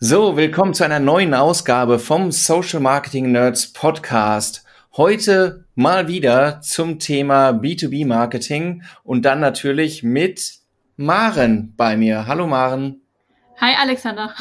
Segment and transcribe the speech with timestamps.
[0.00, 4.64] So, willkommen zu einer neuen Ausgabe vom Social Marketing Nerds Podcast.
[4.96, 10.60] Heute mal wieder zum Thema B2B Marketing und dann natürlich mit
[10.96, 12.28] Maren bei mir.
[12.28, 13.00] Hallo Maren.
[13.60, 14.32] Hi Alexander.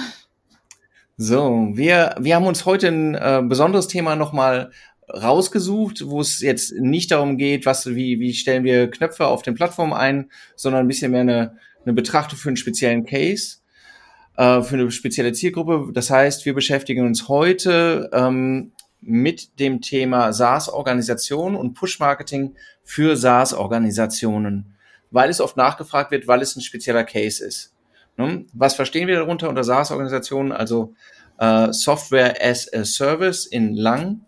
[1.18, 4.70] So, wir, wir haben uns heute ein äh, besonderes Thema nochmal
[5.10, 9.56] rausgesucht, wo es jetzt nicht darum geht, was, wie, wie stellen wir Knöpfe auf den
[9.56, 13.58] Plattformen ein, sondern ein bisschen mehr eine, eine Betrachtung für einen speziellen Case
[14.38, 15.92] äh, für eine spezielle Zielgruppe.
[15.94, 24.76] Das heißt, wir beschäftigen uns heute ähm, mit dem Thema SaaS-Organisation und Push-Marketing für SaaS-Organisationen,
[25.12, 27.74] weil es oft nachgefragt wird, weil es ein spezieller Case ist.
[28.18, 28.46] Ne?
[28.54, 30.52] Was verstehen wir darunter unter SaaS-Organisationen?
[30.52, 30.94] Also
[31.40, 34.22] äh, Software as a Service in lang.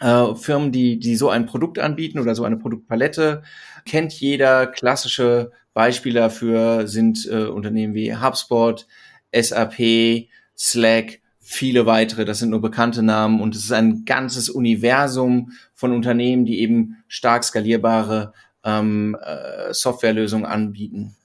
[0.00, 3.42] Äh, Firmen, die, die so ein Produkt anbieten oder so eine Produktpalette,
[3.84, 4.66] kennt jeder.
[4.66, 8.86] Klassische Beispiele dafür sind äh, Unternehmen wie HubSpot,
[9.32, 12.24] SAP, Slack, viele weitere.
[12.24, 17.02] Das sind nur bekannte Namen und es ist ein ganzes Universum von Unternehmen, die eben
[17.08, 18.32] stark skalierbare
[18.64, 21.16] ähm, äh, Softwarelösungen anbieten.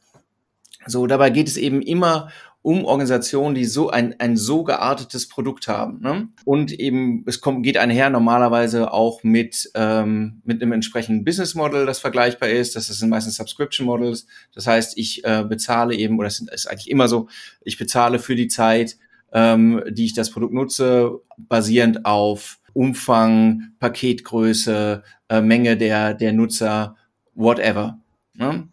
[0.88, 2.30] So, dabei geht es eben immer
[2.66, 5.99] um Organisationen, die so ein, ein so geartetes Produkt haben.
[6.02, 6.30] Ne?
[6.45, 11.86] Und eben, es kommt, geht einher normalerweise auch mit, ähm, mit einem entsprechenden Business Model,
[11.86, 12.75] das vergleichbar ist.
[12.75, 14.25] Das sind meistens Subscription Models.
[14.55, 17.27] Das heißt, ich äh, bezahle eben, oder es ist eigentlich immer so,
[17.61, 18.97] ich bezahle für die Zeit,
[19.31, 26.95] ähm, die ich das Produkt nutze, basierend auf Umfang, Paketgröße, äh, Menge der, der Nutzer,
[27.36, 27.99] whatever.
[28.33, 28.69] Ne?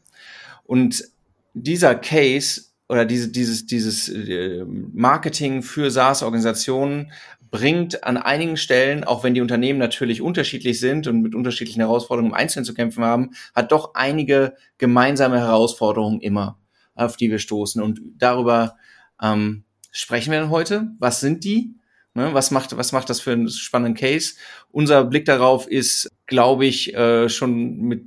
[0.65, 1.05] Und
[1.53, 7.11] dieser Case oder diese, dieses, dieses äh, Marketing für SaaS-Organisationen
[7.51, 12.33] bringt an einigen Stellen, auch wenn die Unternehmen natürlich unterschiedlich sind und mit unterschiedlichen Herausforderungen
[12.33, 16.59] im Einzelnen zu kämpfen haben, hat doch einige gemeinsame Herausforderungen immer,
[16.95, 17.81] auf die wir stoßen.
[17.81, 18.77] Und darüber
[19.23, 20.89] ähm, sprechen wir dann heute.
[20.99, 21.75] Was sind die?
[22.13, 24.35] Ne, was macht, was macht das für einen spannenden Case?
[24.71, 28.05] Unser Blick darauf ist, glaube ich, äh, schon mit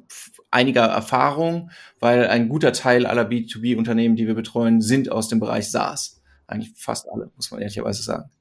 [0.55, 5.69] einiger Erfahrung, weil ein guter Teil aller B2B-Unternehmen, die wir betreuen, sind aus dem Bereich
[5.69, 6.21] SaaS.
[6.47, 8.31] Eigentlich fast alle, muss man ehrlicherweise sagen.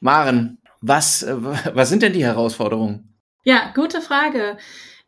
[0.00, 1.36] Maren, was, äh,
[1.74, 3.14] was sind denn die Herausforderungen?
[3.44, 4.56] Ja, gute Frage.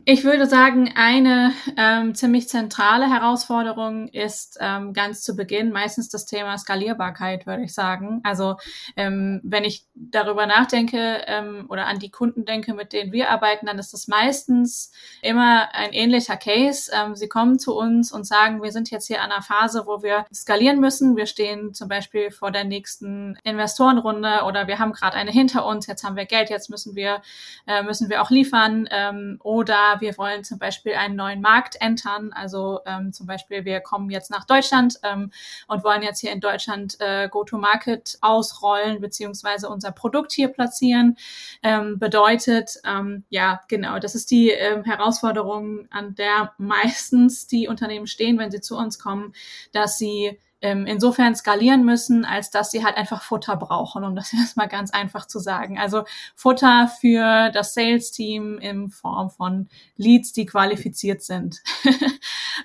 [0.09, 6.27] Ich würde sagen, eine ähm, ziemlich zentrale Herausforderung ist ähm, ganz zu Beginn meistens das
[6.27, 8.21] Thema Skalierbarkeit, würde ich sagen.
[8.22, 8.55] Also
[8.94, 13.67] ähm, wenn ich darüber nachdenke ähm, oder an die Kunden denke, mit denen wir arbeiten,
[13.67, 16.88] dann ist das meistens immer ein ähnlicher Case.
[16.94, 20.05] Ähm, sie kommen zu uns und sagen, wir sind jetzt hier an einer Phase, wo
[20.05, 21.17] wir skalieren müssen.
[21.17, 25.88] Wir stehen zum Beispiel vor der nächsten Investorenrunde oder wir haben gerade eine hinter uns.
[25.88, 27.23] Jetzt haben wir Geld, jetzt müssen wir
[27.67, 32.33] äh, müssen wir auch liefern ähm, oder wir wollen zum Beispiel einen neuen Markt entern.
[32.33, 35.31] Also ähm, zum Beispiel, wir kommen jetzt nach Deutschland ähm,
[35.67, 41.17] und wollen jetzt hier in Deutschland äh, Go-to-Market ausrollen, beziehungsweise unser Produkt hier platzieren.
[41.62, 48.06] Ähm, bedeutet, ähm, ja, genau, das ist die ähm, Herausforderung, an der meistens die Unternehmen
[48.06, 49.33] stehen, wenn sie zu uns kommen,
[49.73, 54.32] dass sie ähm, insofern skalieren müssen, als dass sie halt einfach Futter brauchen, um das
[54.38, 55.78] erstmal ganz einfach zu sagen.
[55.78, 56.04] Also
[56.34, 61.62] Futter für das Sales-Team in Form von Leads, die qualifiziert sind.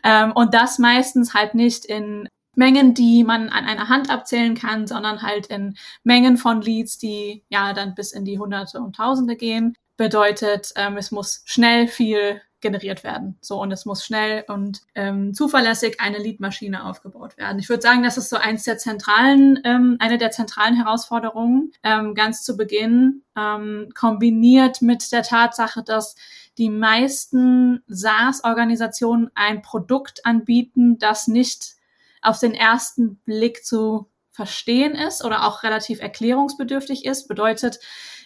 [0.04, 4.88] ähm, und das meistens halt nicht in Mengen, die man an einer Hand abzählen kann,
[4.88, 9.36] sondern halt in Mengen von Leads, die ja dann bis in die Hunderte und Tausende
[9.36, 9.76] gehen.
[9.96, 13.38] Bedeutet, ähm, es muss schnell viel generiert werden.
[13.42, 17.60] So, und es muss schnell und ähm, zuverlässig eine Leadmaschine aufgebaut werden.
[17.60, 22.16] Ich würde sagen, das ist so eins der zentralen, ähm, eine der zentralen Herausforderungen, ähm,
[22.16, 26.16] ganz zu Beginn, ähm, kombiniert mit der Tatsache, dass
[26.58, 31.76] die meisten SaaS-Organisationen ein Produkt anbieten, das nicht
[32.22, 37.28] auf den ersten Blick zu verstehen ist oder auch relativ erklärungsbedürftig ist.
[37.28, 37.80] Bedeutet,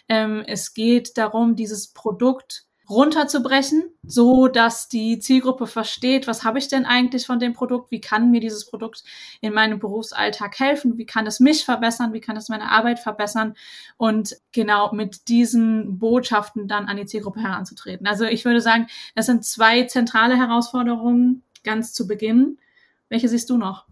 [0.08, 6.68] ähm, es geht darum, dieses Produkt runterzubrechen, so dass die Zielgruppe versteht, was habe ich
[6.68, 9.02] denn eigentlich von dem Produkt, wie kann mir dieses Produkt
[9.40, 13.54] in meinem Berufsalltag helfen, wie kann es mich verbessern, wie kann es meine Arbeit verbessern
[13.96, 18.06] und genau mit diesen Botschaften dann an die Zielgruppe heranzutreten.
[18.06, 22.58] Also ich würde sagen, das sind zwei zentrale Herausforderungen ganz zu Beginn.
[23.08, 23.86] Welche siehst du noch?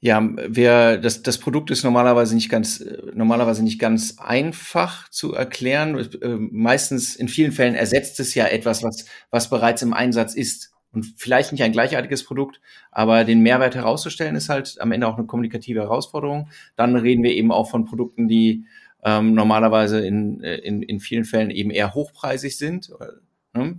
[0.00, 2.84] Ja, wir, das, das Produkt ist normalerweise nicht ganz,
[3.14, 5.98] normalerweise nicht ganz einfach zu erklären.
[6.22, 10.72] Äh, meistens, in vielen Fällen ersetzt es ja etwas, was, was bereits im Einsatz ist.
[10.92, 12.60] Und vielleicht nicht ein gleichartiges Produkt,
[12.90, 16.48] aber den Mehrwert herauszustellen ist halt am Ende auch eine kommunikative Herausforderung.
[16.76, 18.64] Dann reden wir eben auch von Produkten, die
[19.04, 22.90] ähm, normalerweise in, äh, in, in vielen Fällen eben eher hochpreisig sind?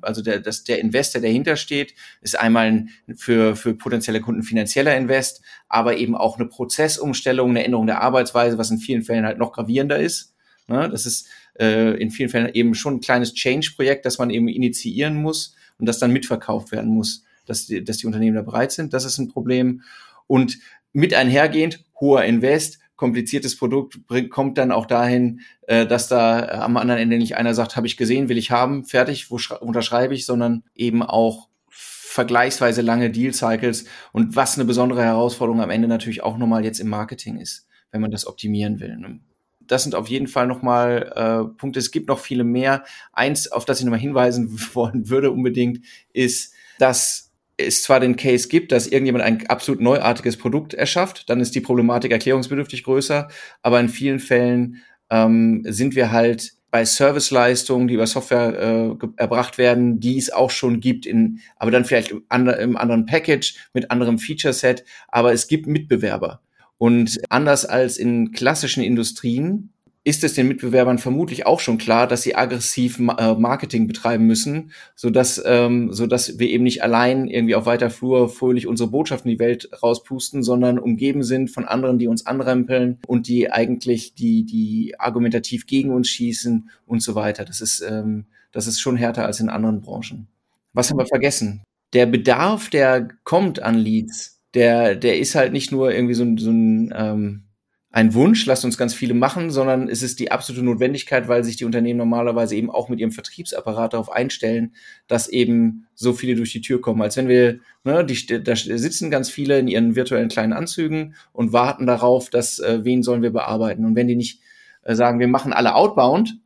[0.02, 4.44] Also der, das, der Investor, der dahinter steht, ist einmal ein, für, für potenzielle Kunden
[4.44, 9.26] finanzieller Invest, aber eben auch eine Prozessumstellung, eine Änderung der Arbeitsweise, was in vielen Fällen
[9.26, 10.34] halt noch gravierender ist.
[10.68, 10.90] Ne?
[10.90, 11.28] Das ist
[11.60, 15.86] äh, in vielen Fällen eben schon ein kleines Change-Projekt, das man eben initiieren muss und
[15.86, 18.94] das dann mitverkauft werden muss, dass die, dass die Unternehmen da bereit sind.
[18.94, 19.82] Das ist ein Problem.
[20.28, 20.60] Und
[20.94, 26.51] mit einhergehend hoher Invest, kompliziertes Produkt bringt, kommt dann auch dahin, äh, dass da äh,
[26.57, 30.13] am anderen Ende nicht einer sagt, habe ich gesehen, will ich haben, fertig, wo unterschreibe
[30.13, 36.24] ich, sondern eben auch vergleichsweise lange Deal-Cycles und was eine besondere Herausforderung am Ende natürlich
[36.24, 38.98] auch nochmal jetzt im Marketing ist, wenn man das optimieren will.
[38.98, 39.22] Ne?
[39.62, 41.80] Das sind auf jeden Fall nochmal äh, Punkte.
[41.80, 42.84] Es gibt noch viele mehr.
[43.13, 47.29] Eins, auf das ich nochmal hinweisen wollen würde unbedingt, ist, dass
[47.60, 51.62] es zwar den Case gibt, dass irgendjemand ein absolut neuartiges Produkt erschafft, dann ist die
[51.62, 53.28] Problematik erklärungsbedürftig größer,
[53.62, 54.78] aber in vielen Fällen
[55.10, 60.52] ähm, sind wir halt bei Serviceleistungen, die über Software äh, erbracht werden, die es auch
[60.52, 65.34] schon gibt, in, aber dann vielleicht im, andre, im anderen Package mit anderem Feature-Set, aber
[65.34, 66.42] es gibt Mitbewerber.
[66.78, 69.74] Und anders als in klassischen Industrien
[70.04, 74.72] ist es den Mitbewerbern vermutlich auch schon klar, dass sie aggressiv äh, Marketing betreiben müssen,
[74.96, 78.90] so dass ähm, so dass wir eben nicht allein irgendwie auf weiter Flur fröhlich unsere
[78.90, 83.51] Botschaften in die Welt rauspusten, sondern umgeben sind von anderen, die uns anrempeln und die
[83.51, 87.44] eigentlich die die argumentativ gegen uns schießen und so weiter.
[87.44, 90.28] Das ist ähm, das ist schon härter als in anderen Branchen.
[90.72, 91.62] Was haben wir vergessen?
[91.94, 96.51] Der Bedarf, der kommt an Leads, der der ist halt nicht nur irgendwie so, so
[96.51, 97.44] ein ähm,
[97.91, 101.56] ein Wunsch, lasst uns ganz viele machen, sondern es ist die absolute Notwendigkeit, weil sich
[101.56, 104.75] die Unternehmen normalerweise eben auch mit ihrem Vertriebsapparat darauf einstellen,
[105.07, 107.01] dass eben so viele durch die Tür kommen.
[107.01, 111.51] Als wenn wir, ne, die, da sitzen ganz viele in ihren virtuellen kleinen Anzügen und
[111.51, 113.86] warten darauf, dass äh, wen sollen wir bearbeiten.
[113.86, 114.39] Und wenn die nicht
[114.83, 116.38] äh, sagen, wir machen alle outbound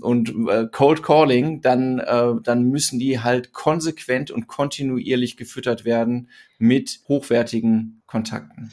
[0.00, 6.28] und äh, Cold Calling, dann, äh, dann müssen die halt konsequent und kontinuierlich gefüttert werden
[6.58, 8.70] mit hochwertigen Kontakten.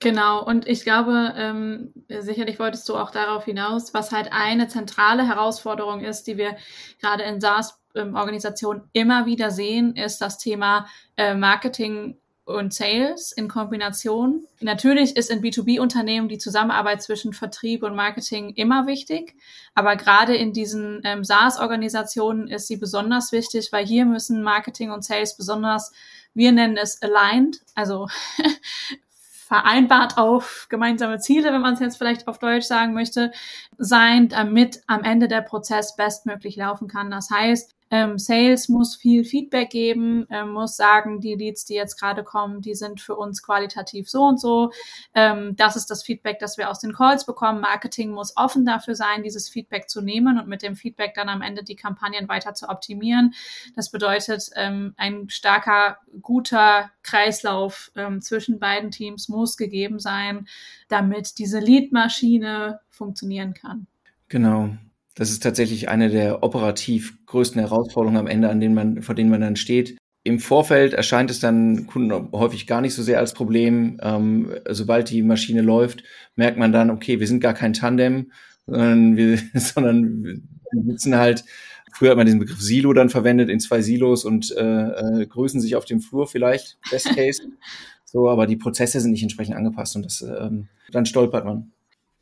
[0.00, 5.26] Genau, und ich glaube, ähm, sicherlich wolltest du auch darauf hinaus, was halt eine zentrale
[5.26, 6.56] Herausforderung ist, die wir
[7.00, 14.46] gerade in SaaS-Organisationen immer wieder sehen, ist das Thema äh, Marketing und Sales in Kombination.
[14.60, 19.34] Natürlich ist in B2B-Unternehmen die Zusammenarbeit zwischen Vertrieb und Marketing immer wichtig,
[19.74, 25.04] aber gerade in diesen ähm, SaaS-Organisationen ist sie besonders wichtig, weil hier müssen Marketing und
[25.04, 25.90] Sales besonders
[26.36, 28.08] wir nennen es aligned, also
[29.46, 33.30] vereinbart auf gemeinsame Ziele, wenn man es jetzt vielleicht auf Deutsch sagen möchte,
[33.78, 37.10] sein, damit am Ende der Prozess bestmöglich laufen kann.
[37.10, 42.00] Das heißt, ähm, Sales muss viel Feedback geben, ähm, muss sagen, die Leads, die jetzt
[42.00, 44.72] gerade kommen, die sind für uns qualitativ so und so.
[45.14, 47.60] Ähm, das ist das Feedback, das wir aus den Calls bekommen.
[47.60, 51.42] Marketing muss offen dafür sein, dieses Feedback zu nehmen und mit dem Feedback dann am
[51.42, 53.34] Ende die Kampagnen weiter zu optimieren.
[53.76, 60.48] Das bedeutet, ähm, ein starker, guter Kreislauf ähm, zwischen beiden Teams muss gegeben sein,
[60.88, 63.86] damit diese Lead-Maschine funktionieren kann.
[64.28, 64.70] Genau.
[65.14, 69.30] Das ist tatsächlich eine der operativ größten Herausforderungen am Ende, an denen man, vor denen
[69.30, 69.96] man dann steht.
[70.24, 73.98] Im Vorfeld erscheint es dann Kunden häufig gar nicht so sehr als Problem.
[74.02, 76.02] Ähm, sobald die Maschine läuft,
[76.34, 78.32] merkt man dann, okay, wir sind gar kein Tandem,
[78.66, 80.40] sondern wir, sondern wir
[80.84, 81.44] sitzen halt,
[81.92, 85.60] früher hat man diesen Begriff Silo dann verwendet, in zwei Silos und äh, äh, grüßen
[85.60, 87.42] sich auf dem Flur vielleicht, Best Case.
[88.04, 91.72] so, aber die Prozesse sind nicht entsprechend angepasst und das, ähm, dann stolpert man.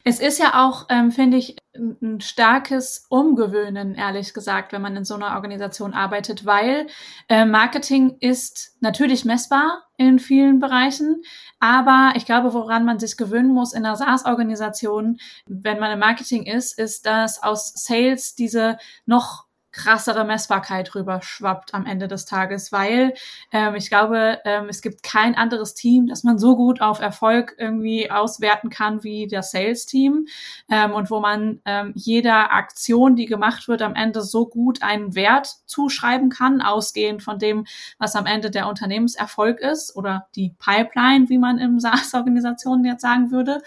[0.07, 5.05] Es ist ja auch, ähm, finde ich, ein starkes Umgewöhnen, ehrlich gesagt, wenn man in
[5.07, 6.87] so einer Organisation arbeitet, weil
[7.31, 11.23] äh, Marketing ist natürlich messbar in vielen Bereichen,
[11.59, 16.45] aber ich glaube, woran man sich gewöhnen muss in einer SaaS-Organisation, wenn man im Marketing
[16.45, 19.44] ist, ist, dass aus Sales diese noch
[19.75, 23.13] krassere Messbarkeit rüber schwappt am Ende des Tages, weil
[23.51, 27.57] ähm, ich glaube, ähm, es gibt kein anderes Team, das man so gut auf Erfolg
[27.59, 30.27] irgendwie auswerten kann wie das Sales-Team
[30.71, 35.17] ähm, und wo man ähm, jeder Aktion, die gemacht wird, am Ende so gut einen
[35.17, 37.67] Wert zuschreiben kann, ausgehend von dem,
[37.99, 43.33] was am Ende der Unternehmenserfolg ist oder die Pipeline, wie man im SaaS-Organisationen jetzt sagen
[43.33, 43.61] würde.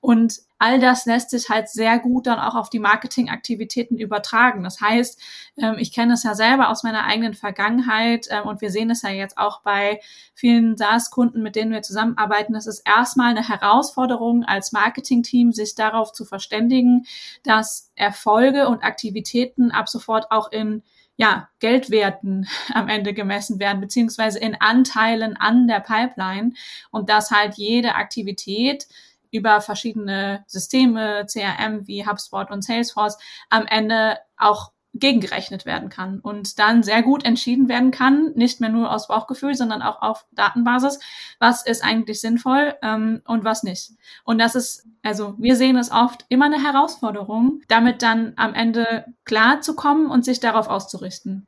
[0.00, 4.62] Und all das lässt sich halt sehr gut dann auch auf die Marketingaktivitäten übertragen.
[4.62, 5.20] Das heißt,
[5.56, 9.00] ähm, ich kenne es ja selber aus meiner eigenen Vergangenheit ähm, und wir sehen es
[9.00, 10.00] ja jetzt auch bei
[10.34, 12.54] vielen SaaS-Kunden, mit denen wir zusammenarbeiten.
[12.54, 17.06] Es ist erstmal eine Herausforderung als Marketingteam, sich darauf zu verständigen,
[17.42, 20.82] dass Erfolge und Aktivitäten ab sofort auch in
[21.16, 26.52] ja, Geldwerten am Ende gemessen werden, beziehungsweise in Anteilen an der Pipeline
[26.90, 28.88] und dass halt jede Aktivität
[29.30, 33.18] über verschiedene Systeme, CRM wie HubSpot und Salesforce
[33.48, 38.70] am Ende auch gegengerechnet werden kann und dann sehr gut entschieden werden kann, nicht mehr
[38.70, 40.98] nur aus Bauchgefühl, sondern auch auf Datenbasis,
[41.38, 43.92] was ist eigentlich sinnvoll ähm, und was nicht.
[44.24, 49.04] Und das ist, also wir sehen es oft immer eine Herausforderung, damit dann am Ende
[49.24, 51.46] klar zu kommen und sich darauf auszurichten.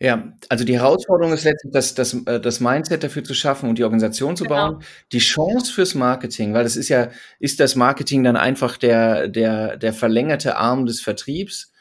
[0.00, 3.78] Ja, also die Herausforderung ist letztlich, das, das, äh, das Mindset dafür zu schaffen und
[3.78, 4.72] die Organisation zu genau.
[4.72, 4.82] bauen.
[5.10, 7.08] Die Chance fürs Marketing, weil das ist ja,
[7.40, 11.72] ist das Marketing dann einfach der, der, der verlängerte Arm des Vertriebs?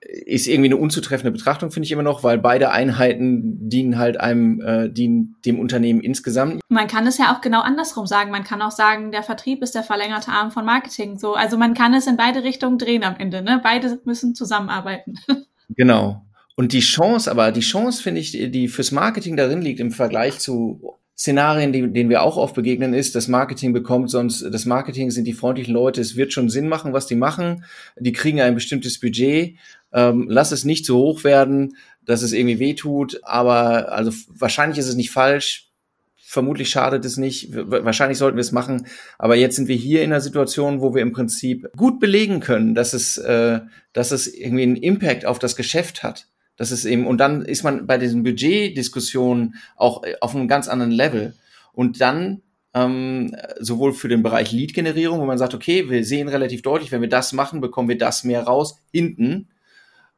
[0.00, 4.60] Ist irgendwie eine unzutreffende Betrachtung, finde ich immer noch, weil beide Einheiten dienen halt einem,
[4.60, 6.60] äh, dienen dem Unternehmen insgesamt.
[6.68, 8.32] Man kann es ja auch genau andersrum sagen.
[8.32, 11.16] Man kann auch sagen, der Vertrieb ist der verlängerte Arm von Marketing.
[11.20, 13.42] So, also man kann es in beide Richtungen drehen am Ende.
[13.42, 13.60] Ne?
[13.62, 15.14] Beide müssen zusammenarbeiten.
[15.74, 16.22] Genau.
[16.54, 20.38] Und die Chance, aber die Chance, finde ich, die fürs Marketing darin liegt im Vergleich
[20.38, 25.10] zu Szenarien, die, denen wir auch oft begegnen, ist, das Marketing bekommt sonst, das Marketing
[25.10, 27.64] sind die freundlichen Leute, es wird schon Sinn machen, was die machen,
[27.96, 29.56] die kriegen ein bestimmtes Budget,
[29.92, 34.88] ähm, lass es nicht zu hoch werden, dass es irgendwie wehtut, aber also wahrscheinlich ist
[34.88, 35.70] es nicht falsch,
[36.16, 38.86] vermutlich schadet es nicht, wahrscheinlich sollten wir es machen,
[39.18, 42.74] aber jetzt sind wir hier in einer Situation, wo wir im Prinzip gut belegen können,
[42.74, 43.60] dass es, äh,
[43.92, 46.26] dass es irgendwie einen Impact auf das Geschäft hat.
[46.62, 50.68] Das ist eben, und dann ist man bei diesen Budgetdiskussionen auch äh, auf einem ganz
[50.68, 51.34] anderen Level.
[51.72, 52.40] Und dann
[52.72, 57.00] ähm, sowohl für den Bereich Lead-Generierung, wo man sagt, okay, wir sehen relativ deutlich, wenn
[57.00, 59.48] wir das machen, bekommen wir das mehr raus, hinten.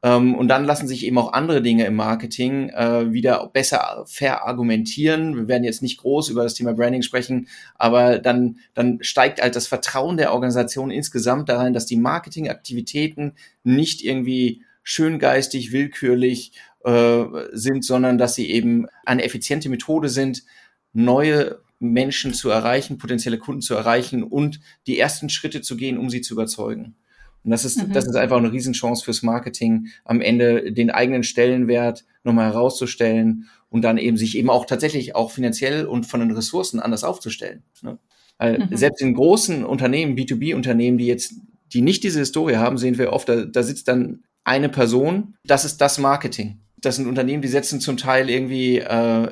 [0.02, 5.36] Ähm, und dann lassen sich eben auch andere Dinge im Marketing äh, wieder besser verargumentieren.
[5.36, 9.56] Wir werden jetzt nicht groß über das Thema Branding sprechen, aber dann, dann steigt halt
[9.56, 13.32] das Vertrauen der Organisation insgesamt darin, dass die Marketingaktivitäten
[13.62, 16.52] nicht irgendwie schöngeistig, willkürlich
[16.84, 20.44] äh, sind, sondern dass sie eben eine effiziente Methode sind,
[20.92, 26.08] neue Menschen zu erreichen, potenzielle Kunden zu erreichen und die ersten Schritte zu gehen, um
[26.08, 26.94] sie zu überzeugen.
[27.42, 27.92] Und das ist, mhm.
[27.92, 33.82] das ist einfach eine Riesenchance fürs Marketing, am Ende den eigenen Stellenwert nochmal herauszustellen und
[33.82, 37.62] dann eben sich eben auch tatsächlich auch finanziell und von den Ressourcen anders aufzustellen.
[37.82, 37.98] Ne?
[38.38, 38.76] Weil mhm.
[38.76, 41.34] selbst in großen Unternehmen, B2B-Unternehmen, die jetzt,
[41.72, 45.64] die nicht diese Historie haben, sehen wir oft, da, da sitzt dann eine Person, das
[45.64, 46.60] ist das Marketing.
[46.76, 49.28] Das sind Unternehmen, die setzen zum Teil irgendwie äh,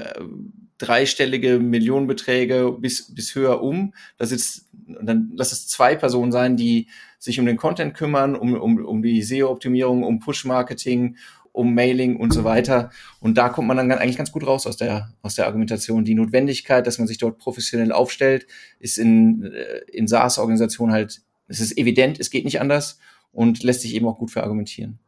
[0.78, 3.94] dreistellige Millionenbeträge bis, bis höher um.
[4.16, 6.88] Das ist, dann lass es zwei Personen sein, die
[7.18, 11.16] sich um den Content kümmern, um, um, um die SEO-Optimierung, um Push-Marketing,
[11.52, 12.90] um Mailing und so weiter.
[13.20, 16.04] Und da kommt man dann eigentlich ganz gut raus aus der, aus der Argumentation.
[16.04, 18.46] Die Notwendigkeit, dass man sich dort professionell aufstellt,
[18.80, 22.98] ist in, äh, in SaaS-Organisationen halt, es ist evident, es geht nicht anders
[23.32, 24.98] und lässt sich eben auch gut verargumentieren.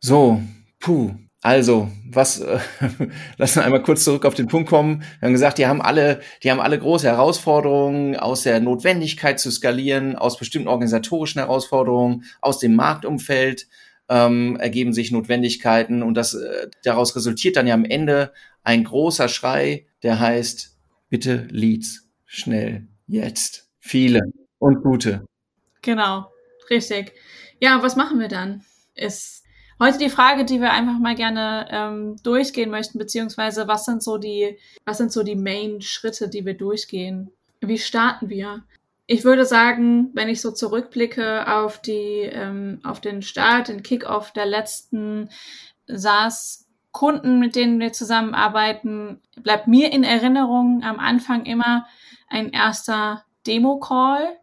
[0.00, 0.40] So,
[0.80, 1.14] puh.
[1.40, 2.58] Also, was, äh,
[3.38, 5.02] lass uns einmal kurz zurück auf den Punkt kommen.
[5.20, 9.52] Wir haben gesagt, die haben alle, die haben alle große Herausforderungen aus der Notwendigkeit zu
[9.52, 13.68] skalieren, aus bestimmten organisatorischen Herausforderungen, aus dem Marktumfeld
[14.08, 18.32] ähm, ergeben sich Notwendigkeiten und das äh, daraus resultiert dann ja am Ende
[18.64, 20.76] ein großer Schrei, der heißt,
[21.08, 24.20] bitte Leads, schnell, jetzt, viele
[24.58, 25.24] und gute.
[25.82, 26.26] Genau,
[26.70, 27.12] richtig.
[27.60, 28.64] Ja, was machen wir dann?
[28.94, 29.44] Ist
[29.80, 34.18] heute die Frage, die wir einfach mal gerne ähm, durchgehen möchten, beziehungsweise was sind so
[34.18, 37.30] die, was sind so die Main-Schritte, die wir durchgehen?
[37.60, 38.62] Wie starten wir?
[39.06, 44.32] Ich würde sagen, wenn ich so zurückblicke auf die, ähm, auf den Start, den Kickoff
[44.32, 45.30] der letzten
[45.86, 51.86] SaaS-Kunden, mit denen wir zusammenarbeiten, bleibt mir in Erinnerung am Anfang immer
[52.28, 54.38] ein erster Demo-Call,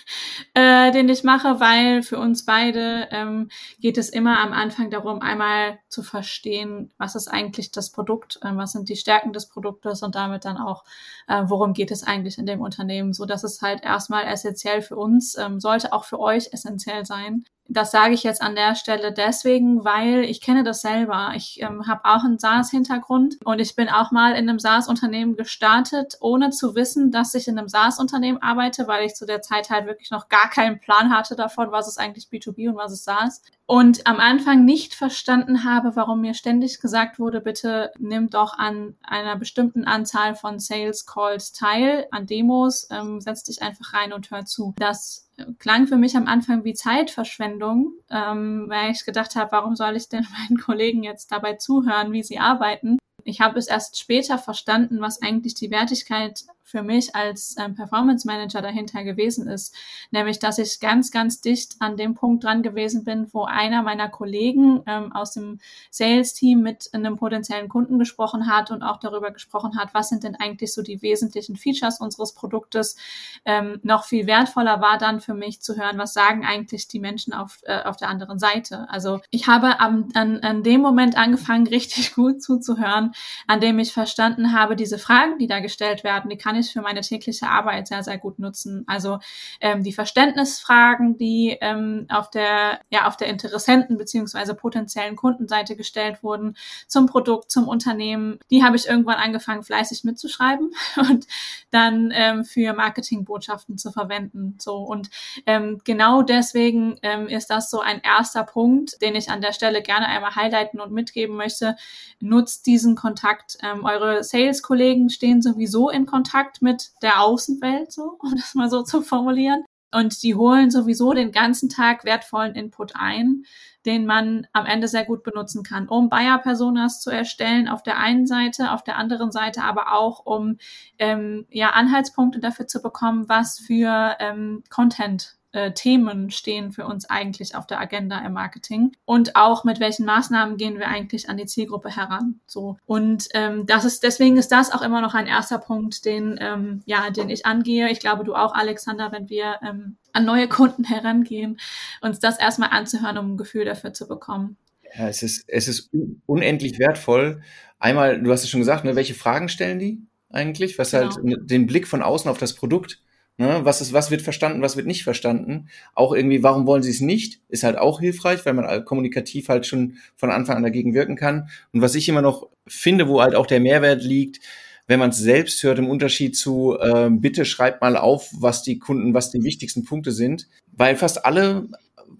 [0.54, 3.48] äh, den ich mache, weil für uns beide ähm,
[3.80, 8.54] geht es immer am Anfang darum, einmal zu verstehen, was ist eigentlich das Produkt, äh,
[8.54, 10.84] was sind die Stärken des Produktes und damit dann auch,
[11.26, 13.14] äh, worum geht es eigentlich in dem Unternehmen.
[13.14, 17.44] So, das ist halt erstmal essentiell für uns, ähm, sollte auch für euch essentiell sein.
[17.72, 21.34] Das sage ich jetzt an der Stelle deswegen, weil ich kenne das selber.
[21.36, 26.16] Ich ähm, habe auch einen SaaS-Hintergrund und ich bin auch mal in einem SaaS-Unternehmen gestartet,
[26.20, 29.86] ohne zu wissen, dass ich in einem SaaS-Unternehmen arbeite, weil ich zu der Zeit halt
[29.86, 33.40] wirklich noch gar keinen Plan hatte davon, was ist eigentlich B2B und was ist SaaS.
[33.70, 38.96] Und am Anfang nicht verstanden habe, warum mir ständig gesagt wurde, bitte nimm doch an
[39.00, 44.28] einer bestimmten Anzahl von Sales Calls teil, an Demos, ähm, setz dich einfach rein und
[44.32, 44.74] hör zu.
[44.76, 49.94] Das klang für mich am Anfang wie Zeitverschwendung, ähm, weil ich gedacht habe, warum soll
[49.94, 52.98] ich denn meinen Kollegen jetzt dabei zuhören, wie sie arbeiten?
[53.22, 58.26] Ich habe es erst später verstanden, was eigentlich die Wertigkeit für mich als ähm, Performance
[58.26, 59.74] Manager dahinter gewesen ist.
[60.10, 64.08] Nämlich, dass ich ganz, ganz dicht an dem Punkt dran gewesen bin, wo einer meiner
[64.08, 65.58] Kollegen ähm, aus dem
[65.90, 70.36] Sales-Team mit einem potenziellen Kunden gesprochen hat und auch darüber gesprochen hat, was sind denn
[70.36, 72.96] eigentlich so die wesentlichen Features unseres Produktes.
[73.44, 77.32] Ähm, noch viel wertvoller war dann für mich zu hören, was sagen eigentlich die Menschen
[77.32, 78.86] auf, äh, auf der anderen Seite.
[78.90, 83.12] Also ich habe am, an, an dem Moment angefangen, richtig gut zuzuhören,
[83.48, 86.82] an dem ich verstanden habe, diese Fragen, die da gestellt werden, die kann ich für
[86.82, 88.84] meine tägliche Arbeit sehr, sehr gut nutzen.
[88.86, 89.18] Also
[89.60, 96.22] ähm, die Verständnisfragen, die ähm, auf der, ja, auf der Interessenten beziehungsweise potenziellen Kundenseite gestellt
[96.22, 101.26] wurden zum Produkt, zum Unternehmen, die habe ich irgendwann angefangen, fleißig mitzuschreiben und
[101.70, 104.56] dann ähm, für Marketingbotschaften zu verwenden.
[104.58, 105.10] So und
[105.46, 109.82] ähm, genau deswegen ähm, ist das so ein erster Punkt, den ich an der Stelle
[109.82, 111.76] gerne einmal highlighten und mitgeben möchte.
[112.20, 113.56] Nutzt diesen Kontakt.
[113.62, 118.70] Ähm, eure Sales-Kollegen stehen sowieso in Kontakt Kontakt mit der Außenwelt, so, um das mal
[118.70, 119.64] so zu formulieren.
[119.92, 123.44] Und die holen sowieso den ganzen Tag wertvollen Input ein,
[123.84, 128.24] den man am Ende sehr gut benutzen kann, um Buyer-Personas zu erstellen auf der einen
[128.24, 130.58] Seite, auf der anderen Seite aber auch, um
[130.98, 137.08] ähm, ja Anhaltspunkte dafür zu bekommen, was für ähm, Content äh, Themen stehen für uns
[137.08, 141.36] eigentlich auf der Agenda im Marketing und auch mit welchen Maßnahmen gehen wir eigentlich an
[141.36, 142.40] die Zielgruppe heran.
[142.46, 146.38] So und ähm, das ist deswegen ist das auch immer noch ein erster Punkt, den
[146.40, 147.90] ähm, ja den ich angehe.
[147.90, 151.58] Ich glaube du auch, Alexander, wenn wir ähm, an neue Kunden herangehen,
[152.00, 154.56] uns das erstmal anzuhören, um ein Gefühl dafür zu bekommen.
[154.96, 155.90] Ja, es ist es ist
[156.26, 157.42] unendlich wertvoll.
[157.78, 160.78] Einmal, du hast es schon gesagt, ne, welche Fragen stellen die eigentlich?
[160.78, 161.14] Was genau.
[161.14, 163.00] halt den Blick von außen auf das Produkt
[163.40, 163.64] Ne?
[163.64, 165.70] Was, ist, was wird verstanden, was wird nicht verstanden?
[165.94, 167.40] Auch irgendwie, warum wollen sie es nicht?
[167.48, 171.48] Ist halt auch hilfreich, weil man kommunikativ halt schon von Anfang an dagegen wirken kann.
[171.72, 174.40] Und was ich immer noch finde, wo halt auch der Mehrwert liegt,
[174.88, 178.78] wenn man es selbst hört, im Unterschied zu, äh, bitte schreibt mal auf, was die
[178.78, 181.66] Kunden, was die wichtigsten Punkte sind, weil fast alle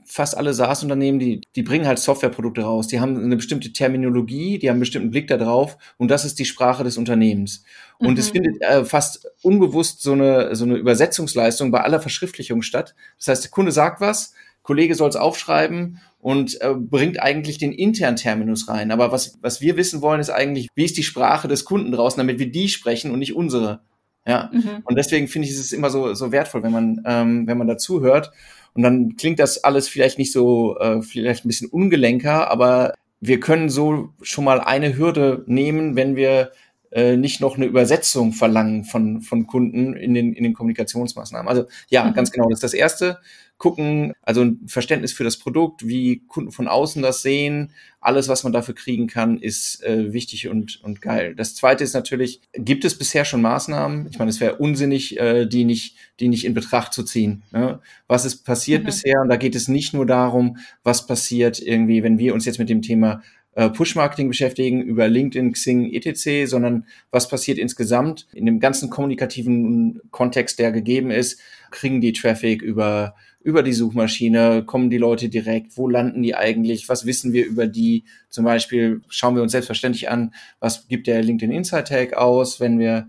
[0.04, 2.88] fast alle SaaS-Unternehmen, die, die bringen halt Softwareprodukte raus.
[2.88, 6.38] Die haben eine bestimmte Terminologie, die haben einen bestimmten Blick da drauf und das ist
[6.38, 7.64] die Sprache des Unternehmens.
[7.98, 8.18] Und mhm.
[8.18, 12.94] es findet äh, fast unbewusst so eine, so eine Übersetzungsleistung bei aller Verschriftlichung statt.
[13.18, 17.72] Das heißt, der Kunde sagt was, Kollege soll es aufschreiben und äh, bringt eigentlich den
[17.72, 18.90] internen Terminus rein.
[18.90, 22.18] Aber was, was wir wissen wollen, ist eigentlich, wie ist die Sprache des Kunden draußen,
[22.18, 23.80] damit wir die sprechen und nicht unsere.
[24.26, 24.50] Ja.
[24.52, 24.82] Mhm.
[24.84, 27.66] Und deswegen finde ich, ist es immer so, so wertvoll, wenn man, ähm, wenn man
[27.66, 28.30] dazu hört.
[28.74, 33.40] Und dann klingt das alles vielleicht nicht so, äh, vielleicht ein bisschen ungelenker, aber wir
[33.40, 36.52] können so schon mal eine Hürde nehmen, wenn wir
[36.90, 41.48] äh, nicht noch eine Übersetzung verlangen von, von Kunden in den, in den Kommunikationsmaßnahmen.
[41.48, 42.14] Also ja, mhm.
[42.14, 43.18] ganz genau, das ist das Erste.
[43.60, 48.42] Gucken, also ein Verständnis für das Produkt, wie Kunden von außen das sehen, alles, was
[48.42, 51.34] man dafür kriegen kann, ist äh, wichtig und, und geil.
[51.34, 54.08] Das Zweite ist natürlich, gibt es bisher schon Maßnahmen?
[54.10, 57.42] Ich meine, es wäre unsinnig, äh, die, nicht, die nicht in Betracht zu ziehen.
[57.52, 57.80] Ne?
[58.08, 58.86] Was ist passiert mhm.
[58.86, 59.20] bisher?
[59.20, 62.70] Und da geht es nicht nur darum, was passiert irgendwie, wenn wir uns jetzt mit
[62.70, 63.20] dem Thema
[63.54, 70.00] äh, Push-Marketing beschäftigen, über LinkedIn, Xing, etc., sondern was passiert insgesamt in dem ganzen kommunikativen
[70.10, 75.76] Kontext, der gegeben ist, kriegen die Traffic über über die Suchmaschine, kommen die Leute direkt,
[75.76, 80.10] wo landen die eigentlich, was wissen wir über die, zum Beispiel schauen wir uns selbstverständlich
[80.10, 83.08] an, was gibt der LinkedIn Insight Tag aus, wenn wir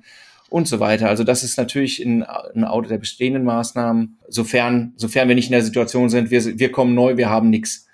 [0.49, 1.07] und so weiter.
[1.07, 5.53] Also das ist natürlich ein, ein Auto der bestehenden Maßnahmen, sofern, sofern wir nicht in
[5.53, 7.87] der Situation sind, wir, wir kommen neu, wir haben nichts.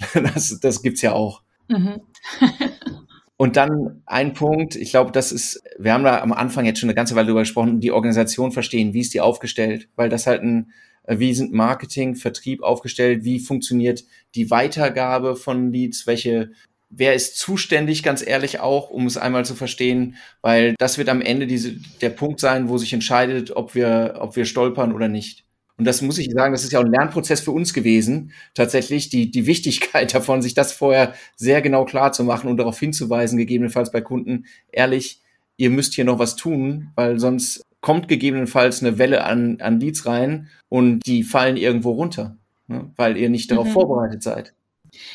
[0.14, 1.42] Das, das gibt's ja auch.
[1.68, 2.00] Mhm.
[3.36, 6.88] Und dann ein Punkt, ich glaube, das ist, wir haben da am Anfang jetzt schon
[6.88, 10.42] eine ganze Weile drüber gesprochen, die Organisation verstehen, wie ist die aufgestellt, weil das halt
[10.42, 10.72] ein,
[11.06, 16.52] wie sind Marketing, Vertrieb aufgestellt, wie funktioniert die Weitergabe von Leads, welche,
[16.88, 21.20] wer ist zuständig, ganz ehrlich auch, um es einmal zu verstehen, weil das wird am
[21.20, 25.44] Ende diese, der Punkt sein, wo sich entscheidet, ob wir, ob wir stolpern oder nicht.
[25.80, 29.08] Und das muss ich sagen, das ist ja auch ein Lernprozess für uns gewesen, tatsächlich
[29.08, 33.38] die, die Wichtigkeit davon, sich das vorher sehr genau klar zu machen und darauf hinzuweisen,
[33.38, 35.22] gegebenenfalls bei Kunden, ehrlich,
[35.60, 40.06] ihr müsst hier noch was tun, weil sonst kommt gegebenenfalls eine Welle an, an Leads
[40.06, 43.72] rein und die fallen irgendwo runter, ne, weil ihr nicht darauf mhm.
[43.72, 44.54] vorbereitet seid.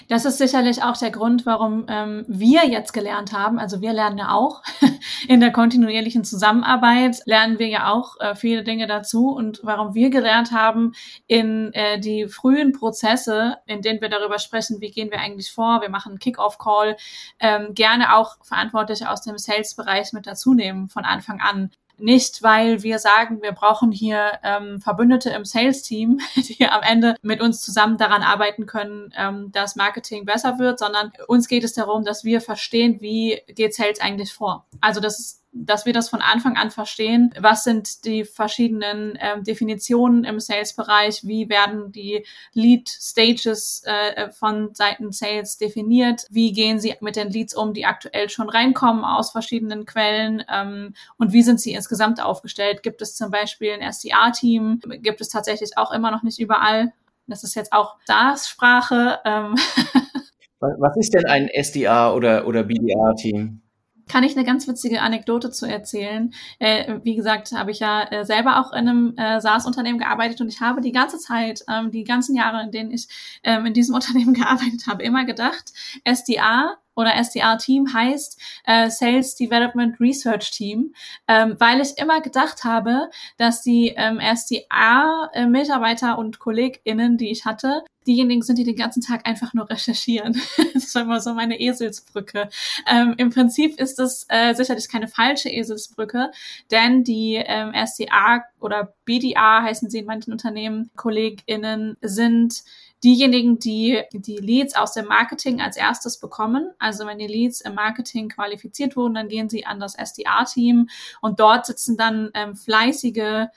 [0.07, 3.59] Das ist sicherlich auch der Grund, warum ähm, wir jetzt gelernt haben.
[3.59, 4.61] Also wir lernen ja auch
[5.27, 10.09] in der kontinuierlichen Zusammenarbeit, lernen wir ja auch äh, viele Dinge dazu und warum wir
[10.09, 10.93] gelernt haben,
[11.27, 15.81] in äh, die frühen Prozesse, in denen wir darüber sprechen, wie gehen wir eigentlich vor,
[15.81, 16.97] wir machen einen Kick-off-Call,
[17.39, 21.71] ähm, gerne auch Verantwortliche aus dem Sales-Bereich mit dazu nehmen von Anfang an.
[21.97, 27.41] Nicht, weil wir sagen, wir brauchen hier ähm, Verbündete im Sales-Team, die am Ende mit
[27.41, 32.03] uns zusammen daran arbeiten können, ähm, dass Marketing besser wird, sondern uns geht es darum,
[32.03, 34.65] dass wir verstehen, wie geht Sales eigentlich vor.
[34.81, 37.34] Also das ist dass wir das von Anfang an verstehen.
[37.39, 41.22] Was sind die verschiedenen ähm, Definitionen im Sales-Bereich?
[41.24, 46.26] Wie werden die Lead-Stages äh, von Seiten Sales definiert?
[46.30, 50.44] Wie gehen sie mit den Leads um, die aktuell schon reinkommen aus verschiedenen Quellen?
[50.52, 52.84] Ähm, und wie sind sie insgesamt aufgestellt?
[52.84, 54.82] Gibt es zum Beispiel ein SDR-Team?
[55.02, 56.91] Gibt es tatsächlich auch immer noch nicht überall?
[57.28, 59.20] Das ist jetzt auch SaaS-Sprache.
[59.24, 59.56] Ähm.
[60.60, 63.62] Was ist denn ein SDR oder, oder BDR-Team?
[64.08, 66.34] Kann ich eine ganz witzige Anekdote zu erzählen.
[66.60, 70.48] Äh, wie gesagt, habe ich ja äh, selber auch in einem äh, SaaS-Unternehmen gearbeitet und
[70.48, 73.08] ich habe die ganze Zeit, ähm, die ganzen Jahre, in denen ich
[73.44, 79.99] ähm, in diesem Unternehmen gearbeitet habe, immer gedacht, SDA oder SDR-Team heißt äh, Sales Development
[79.99, 80.93] Research Team,
[81.27, 87.84] ähm, weil ich immer gedacht habe, dass die ähm, SDR-Mitarbeiter und KollegInnen, die ich hatte,
[88.08, 90.39] diejenigen sind, die den ganzen Tag einfach nur recherchieren.
[90.73, 92.49] das war immer so meine Eselsbrücke.
[92.88, 96.31] Ähm, Im Prinzip ist es äh, sicherlich keine falsche Eselsbrücke,
[96.71, 102.63] denn die ähm, SDA oder BDA heißen sie in manchen Unternehmen, KollegInnen sind
[103.06, 106.72] diejenigen, die die Leads aus dem Marketing als erstes bekommen.
[106.80, 110.89] Also wenn die Leads im Marketing qualifiziert wurden, dann gehen sie an das SDA-Team
[111.22, 113.48] und dort sitzen dann ähm, fleißige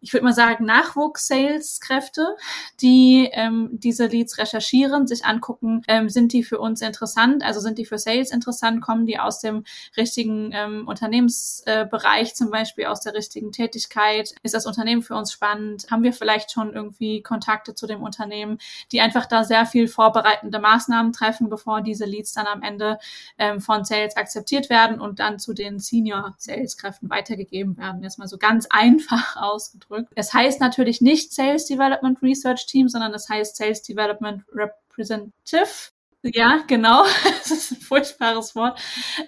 [0.00, 2.36] ich würde mal sagen, Nachwuchs-Sales-Kräfte,
[2.80, 7.78] die ähm, diese Leads recherchieren, sich angucken, ähm, sind die für uns interessant, also sind
[7.78, 9.64] die für Sales interessant, kommen die aus dem
[9.96, 15.32] richtigen ähm, Unternehmensbereich, äh, zum Beispiel aus der richtigen Tätigkeit, ist das Unternehmen für uns
[15.32, 18.58] spannend, haben wir vielleicht schon irgendwie Kontakte zu dem Unternehmen,
[18.92, 23.00] die einfach da sehr viel vorbereitende Maßnahmen treffen, bevor diese Leads dann am Ende
[23.36, 28.04] ähm, von Sales akzeptiert werden und dann zu den Senior-Sales-Kräften weitergegeben werden.
[28.04, 30.12] Erstmal so ganz einfach ausgedrückt ausgedrückt.
[30.14, 35.92] Es heißt natürlich nicht Sales Development Research Team, sondern es heißt Sales Development Representative.
[36.22, 37.04] Ja, genau.
[37.38, 38.78] Das ist ein furchtbares Wort.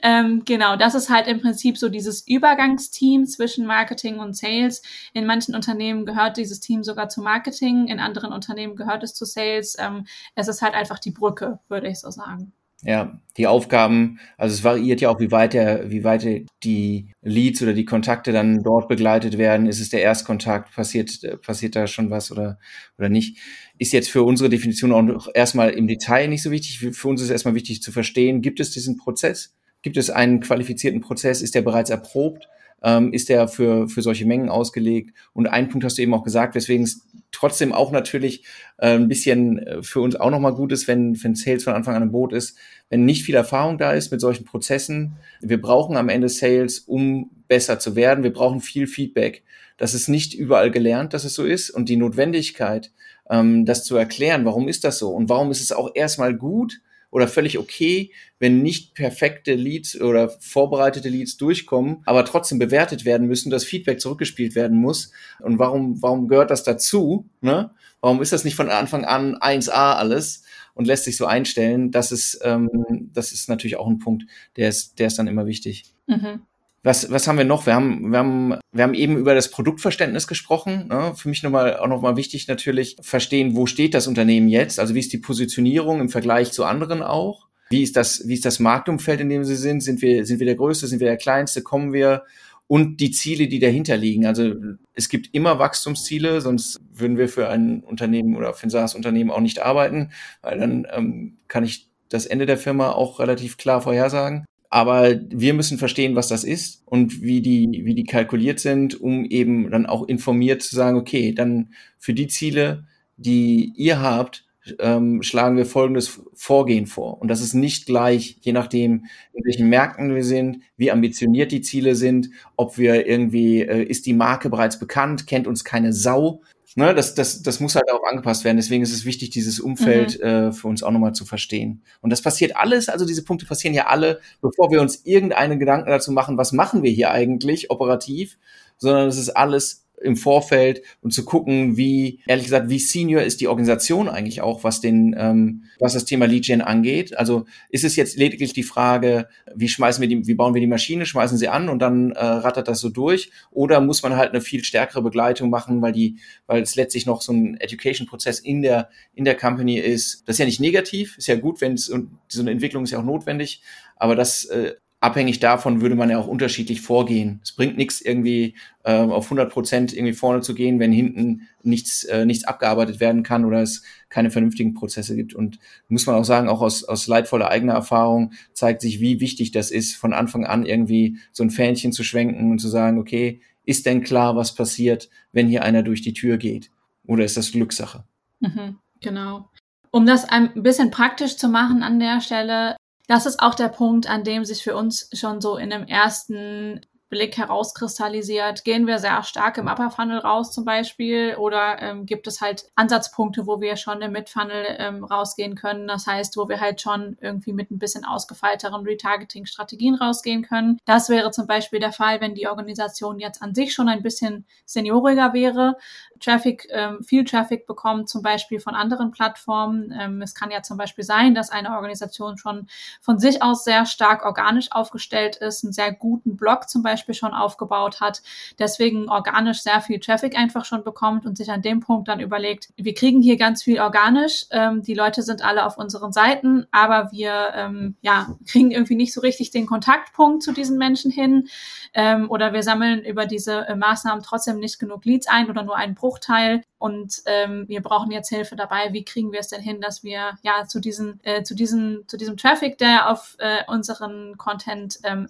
[0.03, 4.83] Ähm, genau, das ist halt im Prinzip so dieses Übergangsteam zwischen Marketing und Sales.
[5.14, 9.25] In manchen Unternehmen gehört dieses Team sogar zu Marketing, in anderen Unternehmen gehört es zu
[9.25, 9.77] Sales.
[9.79, 12.53] Ähm, es ist halt einfach die Brücke, würde ich so sagen.
[12.83, 17.61] Ja, die Aufgaben, also es variiert ja auch, wie weit der, wie weit die Leads
[17.62, 19.66] oder die Kontakte dann dort begleitet werden.
[19.66, 20.75] Ist es der Erstkontakt?
[20.75, 22.59] Passiert, passiert da schon was oder,
[22.97, 23.38] oder nicht?
[23.77, 26.79] Ist jetzt für unsere Definition auch erstmal im Detail nicht so wichtig.
[26.79, 29.55] Für uns ist erstmal wichtig zu verstehen, gibt es diesen Prozess?
[29.83, 31.43] Gibt es einen qualifizierten Prozess?
[31.43, 32.49] Ist der bereits erprobt?
[32.83, 35.14] Ähm, ist der für, für solche Mengen ausgelegt.
[35.33, 38.45] Und ein Punkt hast du eben auch gesagt, weswegen es trotzdem auch natürlich
[38.79, 41.95] äh, ein bisschen äh, für uns auch nochmal gut ist, wenn, wenn Sales von Anfang
[41.95, 42.57] an im Boot ist,
[42.88, 45.12] wenn nicht viel Erfahrung da ist mit solchen Prozessen.
[45.40, 48.25] Wir brauchen am Ende Sales, um besser zu werden.
[48.25, 49.43] Wir brauchen viel Feedback.
[49.77, 51.71] Das ist nicht überall gelernt, dass es so ist.
[51.71, 52.93] Und die Notwendigkeit,
[53.31, 56.81] ähm, das zu erklären, warum ist das so und warum ist es auch erstmal gut,
[57.11, 63.27] oder völlig okay, wenn nicht perfekte Leads oder vorbereitete Leads durchkommen, aber trotzdem bewertet werden
[63.27, 65.12] müssen, das Feedback zurückgespielt werden muss.
[65.40, 67.29] Und warum, warum gehört das dazu?
[67.40, 67.70] Ne?
[68.01, 70.44] Warum ist das nicht von Anfang an 1a alles
[70.75, 71.90] und lässt sich so einstellen?
[71.90, 74.25] Das ist, ähm, das ist natürlich auch ein Punkt,
[74.57, 75.85] der ist, der ist dann immer wichtig.
[76.07, 76.42] Mhm.
[76.83, 77.66] Was, was haben wir noch?
[77.66, 80.88] Wir haben, wir haben, wir haben eben über das Produktverständnis gesprochen.
[80.88, 81.12] Ne?
[81.14, 84.81] Für mich nochmal, auch nochmal wichtig natürlich verstehen, wo steht das Unternehmen jetzt?
[84.81, 87.49] Also wie ist die Positionierung im Vergleich zu anderen auch?
[87.69, 89.83] Wie ist das, wie ist das Marktumfeld, in dem sie sind?
[89.83, 90.87] Sind wir, sind wir der Größte?
[90.87, 91.62] Sind wir der Kleinste?
[91.62, 92.25] Kommen wir?
[92.66, 94.25] Und die Ziele, die dahinter liegen.
[94.25, 94.55] Also
[94.95, 99.40] es gibt immer Wachstumsziele, sonst würden wir für ein Unternehmen oder für ein SaaS-Unternehmen auch
[99.40, 104.45] nicht arbeiten, weil dann ähm, kann ich das Ende der Firma auch relativ klar vorhersagen.
[104.71, 109.25] Aber wir müssen verstehen, was das ist und wie die, wie die kalkuliert sind, um
[109.25, 112.85] eben dann auch informiert zu sagen, okay, dann für die Ziele,
[113.17, 114.45] die ihr habt,
[114.79, 117.21] ähm, schlagen wir folgendes Vorgehen vor.
[117.21, 121.63] Und das ist nicht gleich, je nachdem, in welchen Märkten wir sind, wie ambitioniert die
[121.63, 126.43] Ziele sind, ob wir irgendwie, äh, ist die Marke bereits bekannt, kennt uns keine Sau,
[126.77, 128.57] ne, das, das, das muss halt auch angepasst werden.
[128.57, 130.25] Deswegen ist es wichtig, dieses Umfeld mhm.
[130.25, 131.83] äh, für uns auch nochmal zu verstehen.
[132.01, 135.91] Und das passiert alles, also diese Punkte passieren ja alle, bevor wir uns irgendeinen Gedanken
[135.91, 138.39] dazu machen, was machen wir hier eigentlich operativ,
[138.77, 143.41] sondern es ist alles im Vorfeld und zu gucken, wie, ehrlich gesagt, wie senior ist
[143.41, 147.17] die Organisation eigentlich auch, was den, ähm, was das Thema Lead Gen angeht.
[147.17, 150.67] Also ist es jetzt lediglich die Frage, wie schmeißen wir die, wie bauen wir die
[150.67, 153.31] Maschine, schmeißen sie an und dann äh, rattert das so durch?
[153.51, 157.23] Oder muss man halt eine viel stärkere Begleitung machen, weil die, weil es letztlich noch
[157.23, 160.23] so ein Education-Prozess in der, in der Company ist.
[160.27, 162.91] Das ist ja nicht negativ, ist ja gut, wenn es, und so eine Entwicklung ist
[162.91, 163.63] ja auch notwendig,
[163.97, 167.41] aber das äh, abhängig davon würde man ja auch unterschiedlich vorgehen.
[167.43, 172.05] Es bringt nichts, irgendwie äh, auf 100 Prozent irgendwie vorne zu gehen, wenn hinten nichts,
[172.05, 175.35] äh, nichts abgearbeitet werden kann oder es keine vernünftigen Prozesse gibt.
[175.35, 175.59] Und
[175.89, 179.71] muss man auch sagen, auch aus, aus leidvoller eigener Erfahrung zeigt sich, wie wichtig das
[179.71, 183.87] ist, von Anfang an irgendwie so ein Fähnchen zu schwenken und zu sagen, okay, ist
[183.87, 186.71] denn klar, was passiert, wenn hier einer durch die Tür geht?
[187.07, 188.05] Oder ist das Glückssache?
[188.41, 189.49] Mhm, genau.
[189.91, 192.77] Um das ein bisschen praktisch zu machen an der Stelle,
[193.11, 196.81] das ist auch der Punkt, an dem sich für uns schon so in dem ersten
[197.09, 198.62] Blick herauskristallisiert?
[198.62, 202.70] Gehen wir sehr stark im Upper Funnel raus zum Beispiel oder ähm, gibt es halt
[202.77, 205.88] Ansatzpunkte, wo wir schon im Mid-Funnel ähm, rausgehen können?
[205.88, 210.79] Das heißt, wo wir halt schon irgendwie mit ein bisschen ausgefeilteren Retargeting-Strategien rausgehen können.
[210.85, 214.46] Das wäre zum Beispiel der Fall, wenn die Organisation jetzt an sich schon ein bisschen
[214.64, 215.77] senioriger wäre,
[216.21, 219.93] Traffic, ähm, viel Traffic bekommt, zum Beispiel von anderen Plattformen.
[219.99, 222.69] Ähm, es kann ja zum Beispiel sein, dass eine Organisation schon
[223.01, 227.33] von sich aus sehr stark organisch aufgestellt ist, einen sehr guten Blog zum Beispiel schon
[227.33, 228.23] aufgebaut hat,
[228.59, 232.69] deswegen organisch sehr viel Traffic einfach schon bekommt und sich an dem Punkt dann überlegt,
[232.77, 237.11] wir kriegen hier ganz viel organisch, ähm, die Leute sind alle auf unseren Seiten, aber
[237.13, 241.49] wir ähm, ja, kriegen irgendwie nicht so richtig den Kontaktpunkt zu diesen Menschen hin
[241.95, 245.77] ähm, oder wir sammeln über diese äh, Maßnahmen trotzdem nicht genug Leads ein oder nur
[245.77, 249.83] einen Bruchteil und ähm, wir brauchen jetzt Hilfe dabei, wie kriegen wir es denn hin,
[249.83, 254.38] dass wir ja zu diesen äh, zu diesem zu diesem Traffic, der auf äh, unseren
[254.38, 255.29] Content ähm,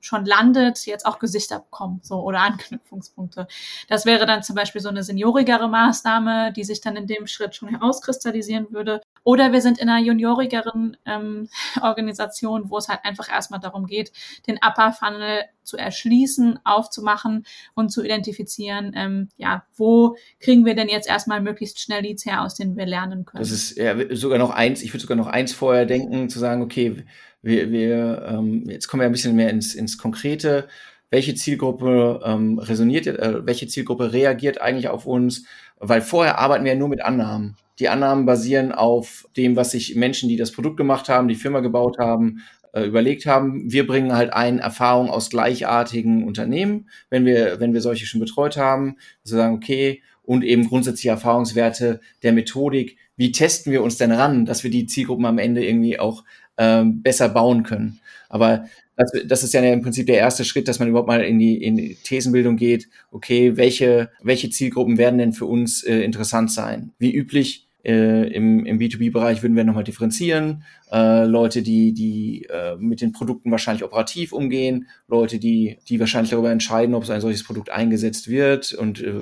[0.00, 3.48] schon landet, jetzt auch Gesichter bekommen, so oder Anknüpfungspunkte.
[3.88, 7.56] Das wäre dann zum Beispiel so eine seniorigere Maßnahme, die sich dann in dem Schritt
[7.56, 9.00] schon herauskristallisieren würde.
[9.24, 11.48] Oder wir sind in einer juniorigeren ähm,
[11.82, 14.12] Organisation, wo es halt einfach erstmal darum geht,
[14.46, 19.95] den Upper Funnel zu erschließen, aufzumachen und zu identifizieren, ähm, ja, wo
[20.40, 23.42] kriegen wir denn jetzt erstmal möglichst schnell Leads her, aus denen wir lernen können.
[23.42, 26.62] Das ist ja sogar noch eins, ich würde sogar noch eins vorher denken, zu sagen,
[26.62, 27.04] okay,
[27.42, 30.68] wir, wir ähm, jetzt kommen wir ein bisschen mehr ins, ins Konkrete.
[31.10, 35.44] Welche Zielgruppe ähm, resoniert, äh, welche Zielgruppe reagiert eigentlich auf uns?
[35.78, 37.56] Weil vorher arbeiten wir ja nur mit Annahmen.
[37.78, 41.60] Die Annahmen basieren auf dem, was sich Menschen, die das Produkt gemacht haben, die Firma
[41.60, 42.42] gebaut haben,
[42.76, 43.72] äh, überlegt haben.
[43.72, 48.58] Wir bringen halt ein Erfahrung aus gleichartigen Unternehmen, wenn wir, wenn wir solche schon betreut
[48.58, 52.98] haben, zu sagen, okay, und eben grundsätzliche Erfahrungswerte der Methodik.
[53.16, 56.24] Wie testen wir uns denn ran, dass wir die Zielgruppen am Ende irgendwie auch
[56.58, 58.00] ähm, besser bauen können?
[58.28, 61.38] Aber das, das ist ja im Prinzip der erste Schritt, dass man überhaupt mal in
[61.38, 62.88] die, in die Thesenbildung geht.
[63.10, 66.92] Okay, welche, welche Zielgruppen werden denn für uns äh, interessant sein?
[66.98, 70.64] Wie üblich äh, im, im B2B-Bereich würden wir nochmal differenzieren.
[70.90, 76.30] Äh, Leute, die, die äh, mit den Produkten wahrscheinlich operativ umgehen, Leute, die, die wahrscheinlich
[76.30, 79.14] darüber entscheiden, ob so ein solches Produkt eingesetzt wird und äh,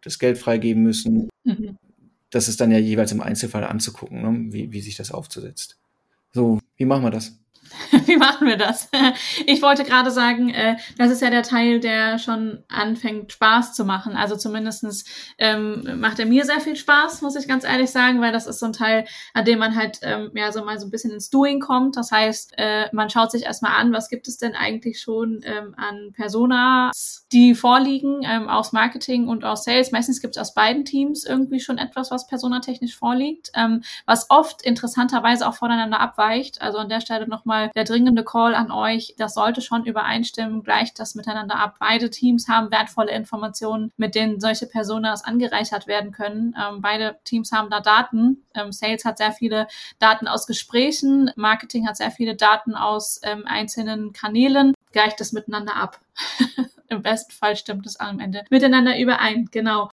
[0.00, 1.28] das Geld freigeben müssen.
[1.44, 1.76] Mhm.
[2.30, 4.52] Das ist dann ja jeweils im Einzelfall anzugucken, ne?
[4.52, 5.78] wie, wie sich das aufzusetzt.
[6.32, 7.38] So, wie machen wir das?
[8.06, 8.88] Wie machen wir das?
[9.46, 13.84] Ich wollte gerade sagen, äh, das ist ja der Teil, der schon anfängt, Spaß zu
[13.84, 14.14] machen.
[14.16, 15.04] Also zumindestens
[15.38, 18.60] ähm, macht er mir sehr viel Spaß, muss ich ganz ehrlich sagen, weil das ist
[18.60, 19.04] so ein Teil,
[19.34, 21.96] an dem man halt ähm, ja so mal so ein bisschen ins Doing kommt.
[21.96, 25.74] Das heißt, äh, man schaut sich erstmal an, was gibt es denn eigentlich schon ähm,
[25.76, 29.92] an Personas, die vorliegen, ähm, aus Marketing und aus Sales.
[29.92, 34.62] Meistens gibt es aus beiden Teams irgendwie schon etwas, was personatechnisch vorliegt, ähm, was oft
[34.62, 36.60] interessanterweise auch voneinander abweicht.
[36.60, 39.14] Also an der Stelle nochmal nochmal der dringende Call an euch.
[39.18, 40.62] Das sollte schon übereinstimmen.
[40.62, 41.76] Gleicht das miteinander ab.
[41.78, 46.54] Beide Teams haben wertvolle Informationen, mit denen solche Personas angereichert werden können.
[46.60, 48.44] Ähm, beide Teams haben da Daten.
[48.54, 49.66] Ähm, Sales hat sehr viele
[49.98, 51.30] Daten aus Gesprächen.
[51.36, 54.74] Marketing hat sehr viele Daten aus ähm, einzelnen Kanälen.
[54.92, 56.00] Gleicht das miteinander ab.
[56.88, 59.48] Im besten Fall stimmt es am Ende miteinander überein.
[59.50, 59.90] Genau.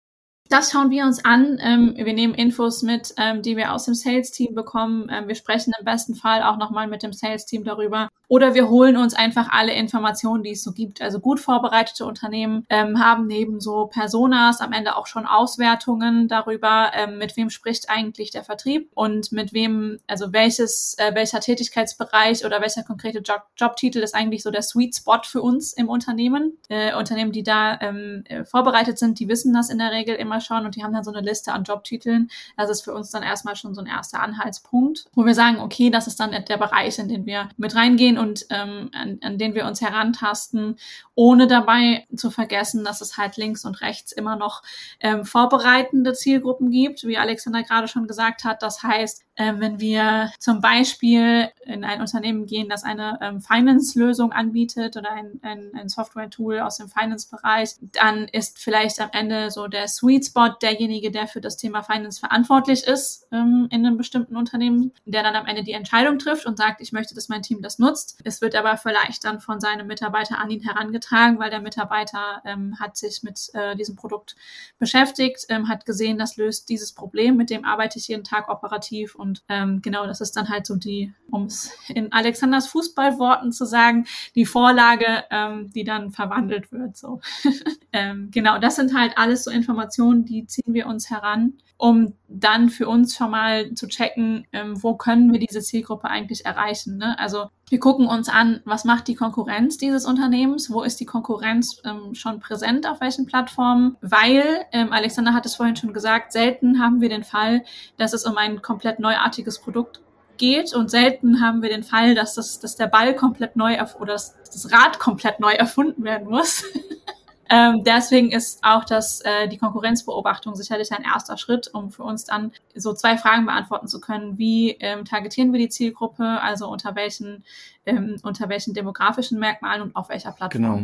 [0.49, 1.57] Das schauen wir uns an.
[1.61, 5.09] Ähm, wir nehmen Infos mit, ähm, die wir aus dem Sales-Team bekommen.
[5.11, 8.09] Ähm, wir sprechen im besten Fall auch nochmal mit dem Sales-Team darüber.
[8.29, 11.01] Oder wir holen uns einfach alle Informationen, die es so gibt.
[11.01, 17.37] Also gut vorbereitete Unternehmen haben neben so Personas am Ende auch schon Auswertungen darüber, mit
[17.37, 22.83] wem spricht eigentlich der Vertrieb und mit wem, also welches, äh, welcher Tätigkeitsbereich oder welcher
[22.83, 26.57] konkrete Job Jobtitel ist eigentlich so der Sweet Spot für uns im Unternehmen.
[26.67, 30.41] Äh, Unternehmen, die da äh, vorbereitet sind, die wissen das in der Regel immer mal
[30.41, 32.29] schon und die haben dann so eine Liste an Jobtiteln.
[32.55, 35.89] Das ist für uns dann erstmal schon so ein erster Anhaltspunkt, wo wir sagen, okay,
[35.89, 39.55] das ist dann der Bereich, in den wir mit reingehen und ähm, an, an den
[39.55, 40.77] wir uns herantasten,
[41.15, 44.63] ohne dabei zu vergessen, dass es halt links und rechts immer noch
[44.99, 48.61] ähm, vorbereitende Zielgruppen gibt, wie Alexander gerade schon gesagt hat.
[48.61, 54.97] Das heißt, wenn wir zum Beispiel in ein Unternehmen gehen, das eine ähm, Finance-Lösung anbietet
[54.97, 59.87] oder ein, ein, ein Software-Tool aus dem Finance-Bereich, dann ist vielleicht am Ende so der
[59.87, 64.91] Sweet Spot derjenige, der für das Thema Finance verantwortlich ist ähm, in einem bestimmten Unternehmen,
[65.05, 67.77] der dann am Ende die Entscheidung trifft und sagt, ich möchte, dass mein Team das
[67.77, 68.19] nutzt.
[68.23, 72.79] Es wird aber vielleicht dann von seinem Mitarbeiter an ihn herangetragen, weil der Mitarbeiter ähm,
[72.79, 74.35] hat sich mit äh, diesem Produkt
[74.79, 79.15] beschäftigt, ähm, hat gesehen, das löst dieses Problem, mit dem arbeite ich jeden Tag operativ
[79.15, 83.65] und ähm, genau, das ist dann halt so die, um es in Alexanders Fußballworten zu
[83.65, 86.97] sagen, die Vorlage, ähm, die dann verwandelt wird.
[86.97, 87.21] So.
[87.93, 92.69] ähm, genau, das sind halt alles so Informationen, die ziehen wir uns heran, um dann
[92.69, 96.97] für uns schon mal zu checken, ähm, wo können wir diese Zielgruppe eigentlich erreichen.
[96.97, 97.17] Ne?
[97.17, 101.81] Also wir gucken uns an, was macht die Konkurrenz dieses Unternehmens, wo ist die Konkurrenz
[101.85, 106.81] ähm, schon präsent, auf welchen Plattformen, weil, ähm, Alexander hat es vorhin schon gesagt, selten
[106.81, 107.63] haben wir den Fall,
[107.97, 110.01] dass es um ein komplett neuartiges Produkt
[110.37, 114.13] geht und selten haben wir den Fall, dass, das, dass der Ball komplett neu oder
[114.13, 116.63] das, das Rad komplett neu erfunden werden muss.
[117.49, 122.25] ähm, deswegen ist auch das, äh, die Konkurrenzbeobachtung sicherlich ein erster Schritt, um für uns
[122.25, 124.37] dann so zwei Fragen beantworten zu können.
[124.37, 127.43] Wie ähm, targetieren wir die Zielgruppe, also unter welchen,
[127.85, 130.61] ähm, unter welchen demografischen Merkmalen und auf welcher Plattform?
[130.61, 130.81] Genau.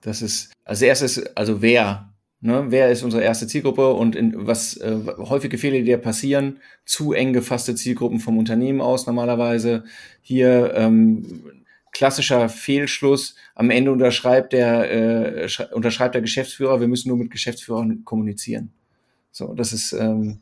[0.00, 2.12] Das ist als erstes, also wer
[2.44, 6.58] Ne, wer ist unsere erste Zielgruppe und in, was äh, häufige Fehler, die da passieren,
[6.84, 9.84] zu eng gefasste Zielgruppen vom Unternehmen aus normalerweise.
[10.22, 11.61] Hier ähm,
[11.92, 13.36] klassischer Fehlschluss.
[13.54, 18.72] Am Ende unterschreibt der, äh, unterschreibt der Geschäftsführer, wir müssen nur mit Geschäftsführern kommunizieren.
[19.30, 20.40] So, das ist ähm,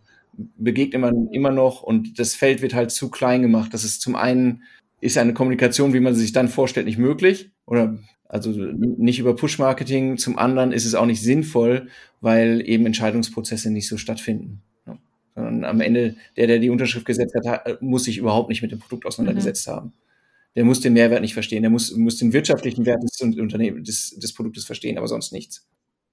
[0.57, 3.75] begegnet man immer noch und das Feld wird halt zu klein gemacht.
[3.75, 4.63] Das ist zum einen
[5.01, 10.19] ist eine Kommunikation, wie man sich dann vorstellt, nicht möglich oder also nicht über Push-Marketing.
[10.19, 11.89] Zum anderen ist es auch nicht sinnvoll,
[12.21, 14.63] weil eben Entscheidungsprozesse nicht so stattfinden.
[14.87, 14.99] Ja.
[15.35, 18.79] Sondern am Ende, der, der die Unterschrift gesetzt hat, muss sich überhaupt nicht mit dem
[18.79, 19.73] Produkt auseinandergesetzt mhm.
[19.73, 19.93] haben.
[20.57, 21.63] Der muss den Mehrwert nicht verstehen.
[21.63, 25.67] Der muss, muss den wirtschaftlichen Wert des, Unternehmen, des, des Produktes verstehen, aber sonst nichts.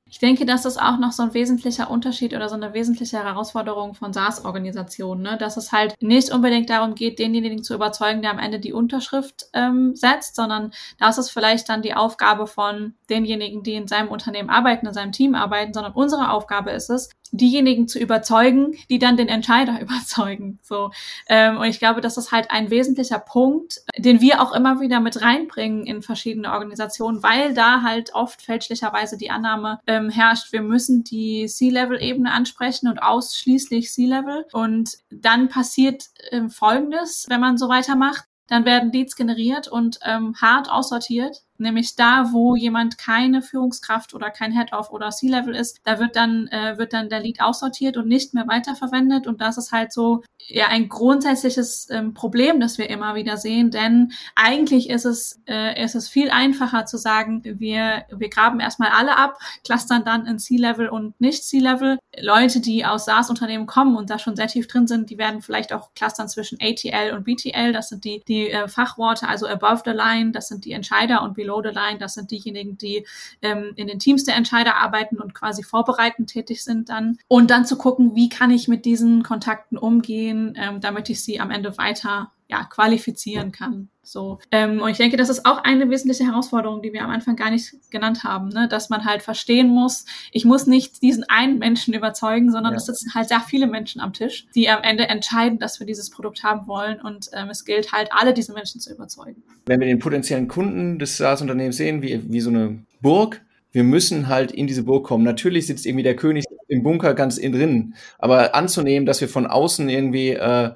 [0.10, 3.94] Ich denke, das ist auch noch so ein wesentlicher Unterschied oder so eine wesentliche Herausforderung
[3.94, 5.38] von SaaS-Organisationen, ne?
[5.38, 9.48] dass es halt nicht unbedingt darum geht, denjenigen zu überzeugen, der am Ende die Unterschrift
[9.54, 14.50] ähm, setzt, sondern das ist vielleicht dann die Aufgabe von denjenigen, die in seinem Unternehmen
[14.50, 19.18] arbeiten, in seinem Team arbeiten, sondern unsere Aufgabe ist es, diejenigen zu überzeugen, die dann
[19.18, 20.60] den Entscheider überzeugen.
[20.62, 20.92] So
[21.28, 25.00] ähm, und ich glaube, das ist halt ein wesentlicher Punkt, den wir auch immer wieder
[25.00, 30.62] mit reinbringen in verschiedene Organisationen, weil da halt oft fälschlicherweise die Annahme ähm, herrscht, wir
[30.62, 34.46] müssen die C-Level-Ebene ansprechen und ausschließlich C-Level.
[34.52, 38.26] Und dann passiert ähm, Folgendes, wenn man so weitermacht.
[38.48, 44.30] Dann werden Leads generiert und ähm, hart aussortiert Nämlich da, wo jemand keine Führungskraft oder
[44.30, 48.08] kein Head-Off oder C-Level ist, da wird dann, äh, wird dann der Lead aussortiert und
[48.08, 49.28] nicht mehr weiterverwendet.
[49.28, 53.72] Und das ist halt so ja ein grundsätzliches ähm, Problem, das wir immer wieder sehen.
[53.72, 58.90] Denn eigentlich ist es, äh, ist es viel einfacher zu sagen, wir, wir graben erstmal
[58.90, 61.98] alle ab, clustern dann in C-Level und nicht C-Level.
[62.20, 65.74] Leute, die aus SaaS-Unternehmen kommen und da schon sehr tief drin sind, die werden vielleicht
[65.74, 67.74] auch clustern zwischen ATL und BTL.
[67.74, 71.34] Das sind die, die äh, Fachworte, also above the line, das sind die Entscheider und
[71.34, 73.06] below the line, das sind diejenigen, die
[73.42, 77.18] ähm, in den Teams der Entscheider arbeiten und quasi vorbereitend tätig sind dann.
[77.28, 81.40] Und dann zu gucken, wie kann ich mit diesen Kontakten umgehen, ähm, damit ich sie
[81.40, 83.90] am Ende weiter ja, qualifizieren kann.
[84.04, 84.40] So.
[84.52, 87.52] Ähm, und ich denke, das ist auch eine wesentliche Herausforderung, die wir am Anfang gar
[87.52, 88.70] nicht genannt haben, ne?
[88.70, 92.78] dass man halt verstehen muss, ich muss nicht diesen einen Menschen überzeugen, sondern ja.
[92.78, 96.10] es sitzen halt sehr viele Menschen am Tisch, die am Ende entscheiden, dass wir dieses
[96.10, 97.02] Produkt haben wollen.
[97.02, 99.44] Und ähm, es gilt halt, alle diese Menschen zu überzeugen.
[99.66, 103.42] Wenn wir den potenziellen Kunden des SaaS-Unternehmens sehen, wie, wie so eine Burg,
[103.74, 105.26] wir müssen halt in diese Burg kommen.
[105.26, 109.46] Natürlich sitzt irgendwie der König im Bunker ganz innen drin, aber anzunehmen, dass wir von
[109.46, 110.72] außen irgendwie äh,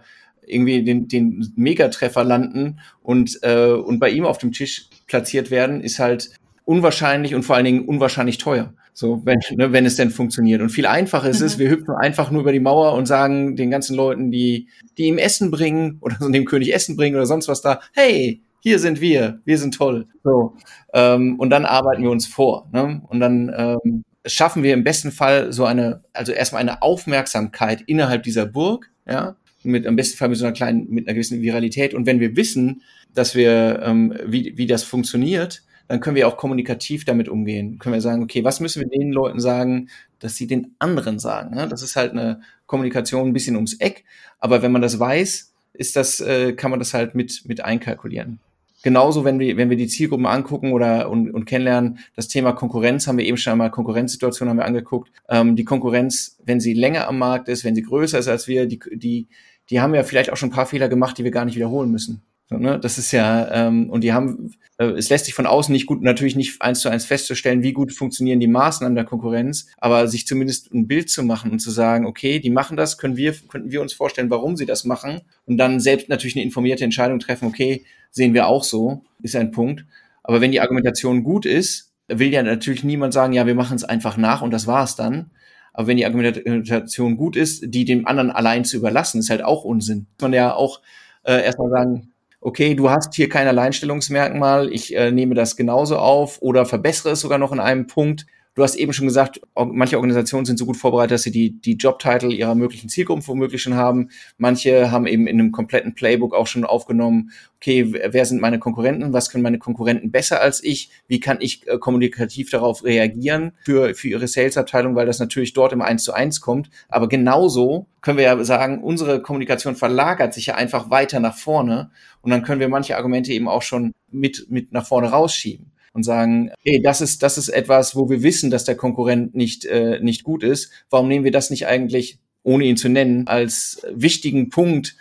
[0.52, 5.82] irgendwie den, den Megatreffer landen und, äh, und bei ihm auf dem Tisch platziert werden,
[5.82, 6.32] ist halt
[6.66, 8.74] unwahrscheinlich und vor allen Dingen unwahrscheinlich teuer.
[8.94, 10.62] So, wenn, ne, wenn es denn funktioniert.
[10.62, 11.46] Und viel einfacher ist mhm.
[11.46, 15.06] es, wir hüpfen einfach nur über die Mauer und sagen den ganzen Leuten, die, die
[15.06, 18.80] ihm Essen bringen oder so dem König Essen bringen oder sonst was da, hey, hier
[18.80, 20.08] sind wir, wir sind toll.
[20.24, 20.56] So,
[20.94, 22.70] ähm, und dann arbeiten wir uns vor.
[22.72, 23.02] Ne?
[23.08, 28.24] Und dann ähm, schaffen wir im besten Fall so eine, also erstmal eine Aufmerksamkeit innerhalb
[28.24, 31.94] dieser Burg, ja, mit am besten Fall mit so einer kleinen, mit einer gewissen Viralität.
[31.94, 32.82] Und wenn wir wissen,
[33.14, 37.78] dass wir, ähm, wie, wie das funktioniert, dann können wir auch kommunikativ damit umgehen.
[37.78, 41.56] Können wir sagen, okay, was müssen wir den Leuten sagen, dass sie den anderen sagen?
[41.56, 41.68] Ne?
[41.68, 44.06] Das ist halt eine Kommunikation ein bisschen ums Eck,
[44.40, 48.40] aber wenn man das weiß, ist das, äh, kann man das halt mit, mit einkalkulieren.
[48.84, 53.06] Genauso, wenn wir, wenn wir die Zielgruppen angucken oder und, und kennenlernen, das Thema Konkurrenz
[53.06, 55.12] haben wir eben schon einmal, Konkurrenzsituation haben wir angeguckt.
[55.30, 58.66] Ähm, die Konkurrenz, wenn sie länger am Markt ist, wenn sie größer ist als wir,
[58.66, 59.28] die, die,
[59.72, 61.90] die haben ja vielleicht auch schon ein paar Fehler gemacht, die wir gar nicht wiederholen
[61.90, 62.22] müssen.
[62.50, 62.78] So, ne?
[62.78, 66.02] Das ist ja, ähm, und die haben, äh, es lässt sich von außen nicht gut,
[66.02, 70.28] natürlich nicht eins zu eins festzustellen, wie gut funktionieren die Maßnahmen der Konkurrenz, aber sich
[70.28, 73.72] zumindest ein Bild zu machen und zu sagen, okay, die machen das, können wir, könnten
[73.72, 77.48] wir uns vorstellen, warum sie das machen und dann selbst natürlich eine informierte Entscheidung treffen,
[77.48, 79.86] okay, sehen wir auch so, ist ein Punkt.
[80.22, 83.86] Aber wenn die Argumentation gut ist, will ja natürlich niemand sagen, ja, wir machen es
[83.86, 85.32] einfach nach und das war's dann.
[85.74, 89.64] Aber wenn die Argumentation gut ist, die dem anderen allein zu überlassen, ist halt auch
[89.64, 90.08] Unsinn.
[90.20, 90.82] Man ja auch
[91.24, 92.12] äh, erstmal sagen,
[92.42, 97.22] okay, du hast hier kein Alleinstellungsmerkmal, ich äh, nehme das genauso auf oder verbessere es
[97.22, 98.26] sogar noch in einem Punkt.
[98.54, 101.76] Du hast eben schon gesagt, manche Organisationen sind so gut vorbereitet, dass sie die, die
[101.76, 104.10] Jobtitel ihrer möglichen Zielgruppen womöglich schon haben.
[104.38, 109.14] Manche haben eben in einem kompletten Playbook auch schon aufgenommen, okay, wer sind meine Konkurrenten?
[109.14, 110.90] Was können meine Konkurrenten besser als ich?
[111.08, 115.72] Wie kann ich äh, kommunikativ darauf reagieren für, für ihre Salesabteilung, weil das natürlich dort
[115.72, 116.70] im Eins zu eins kommt.
[116.90, 121.92] Aber genauso können wir ja sagen, unsere Kommunikation verlagert sich ja einfach weiter nach vorne
[122.22, 126.04] und dann können wir manche Argumente eben auch schon mit, mit nach vorne rausschieben und
[126.04, 130.00] sagen, hey, das ist, das ist etwas, wo wir wissen, dass der Konkurrent nicht, äh,
[130.02, 130.72] nicht gut ist.
[130.90, 134.96] Warum nehmen wir das nicht eigentlich, ohne ihn zu nennen, als wichtigen Punkt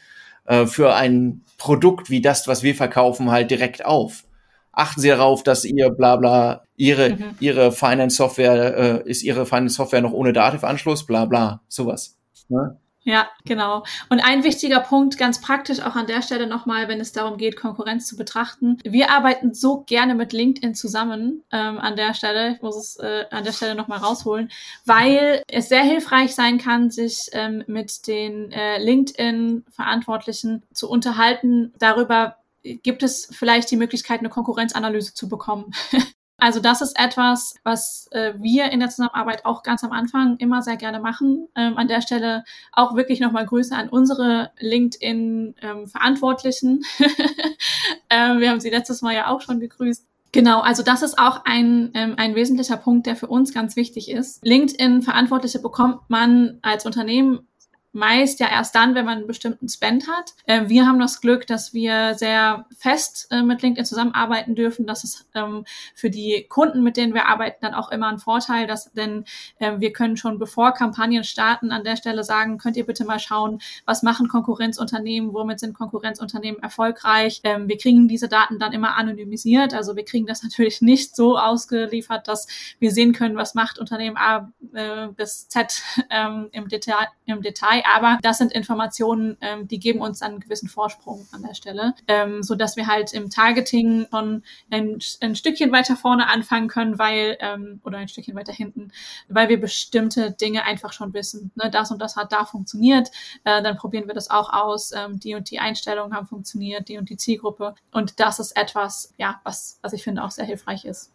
[0.46, 4.24] äh, für ein Produkt wie das, was wir verkaufen, halt direkt auf?
[4.72, 7.34] Achten Sie darauf, dass ihr bla bla, Ihre, mhm.
[7.40, 12.16] Ihre Finance Software, äh, ist Ihre Finance Software noch ohne Dativ-Anschluss, bla bla, sowas.
[12.48, 12.78] Ne?
[13.02, 13.84] Ja, genau.
[14.10, 17.56] Und ein wichtiger Punkt, ganz praktisch auch an der Stelle nochmal, wenn es darum geht,
[17.56, 18.76] Konkurrenz zu betrachten.
[18.84, 22.54] Wir arbeiten so gerne mit LinkedIn zusammen ähm, an der Stelle.
[22.54, 24.50] Ich muss es äh, an der Stelle nochmal rausholen,
[24.84, 32.36] weil es sehr hilfreich sein kann, sich ähm, mit den äh, LinkedIn-Verantwortlichen zu unterhalten darüber,
[32.62, 35.72] gibt es vielleicht die Möglichkeit, eine Konkurrenzanalyse zu bekommen.
[36.40, 40.62] Also das ist etwas, was äh, wir in der Zusammenarbeit auch ganz am Anfang immer
[40.62, 41.48] sehr gerne machen.
[41.54, 46.82] Ähm, an der Stelle auch wirklich nochmal Grüße an unsere LinkedIn-Verantwortlichen.
[47.00, 47.10] Ähm,
[48.08, 50.04] äh, wir haben sie letztes Mal ja auch schon gegrüßt.
[50.32, 54.08] Genau, also das ist auch ein, ähm, ein wesentlicher Punkt, der für uns ganz wichtig
[54.10, 54.44] ist.
[54.44, 57.48] LinkedIn-Verantwortliche bekommt man als Unternehmen
[57.92, 60.34] meist ja erst dann, wenn man einen bestimmten Spend hat.
[60.46, 64.86] Äh, wir haben das Glück, dass wir sehr fest äh, mit LinkedIn zusammenarbeiten dürfen.
[64.86, 65.64] Das ist ähm,
[65.94, 69.24] für die Kunden, mit denen wir arbeiten, dann auch immer ein Vorteil, dass, denn
[69.58, 73.18] äh, wir können schon bevor Kampagnen starten an der Stelle sagen, könnt ihr bitte mal
[73.18, 77.40] schauen, was machen Konkurrenzunternehmen, womit sind Konkurrenzunternehmen erfolgreich.
[77.42, 79.74] Ähm, wir kriegen diese Daten dann immer anonymisiert.
[79.74, 82.46] Also wir kriegen das natürlich nicht so ausgeliefert, dass
[82.78, 87.08] wir sehen können, was macht Unternehmen A äh, bis Z ähm, im Detail.
[87.26, 91.54] Im Detail aber das sind Informationen, ähm, die geben uns einen gewissen Vorsprung an der
[91.54, 96.68] Stelle, ähm, so dass wir halt im Targeting schon ein, ein Stückchen weiter vorne anfangen
[96.68, 98.92] können, weil ähm, oder ein Stückchen weiter hinten,
[99.28, 101.50] weil wir bestimmte Dinge einfach schon wissen.
[101.54, 101.70] Ne?
[101.70, 103.10] Das und das hat da funktioniert,
[103.44, 104.92] äh, dann probieren wir das auch aus.
[104.92, 109.14] Ähm, die und die Einstellungen haben funktioniert, die und die Zielgruppe und das ist etwas,
[109.18, 111.10] ja, was was ich finde auch sehr hilfreich ist.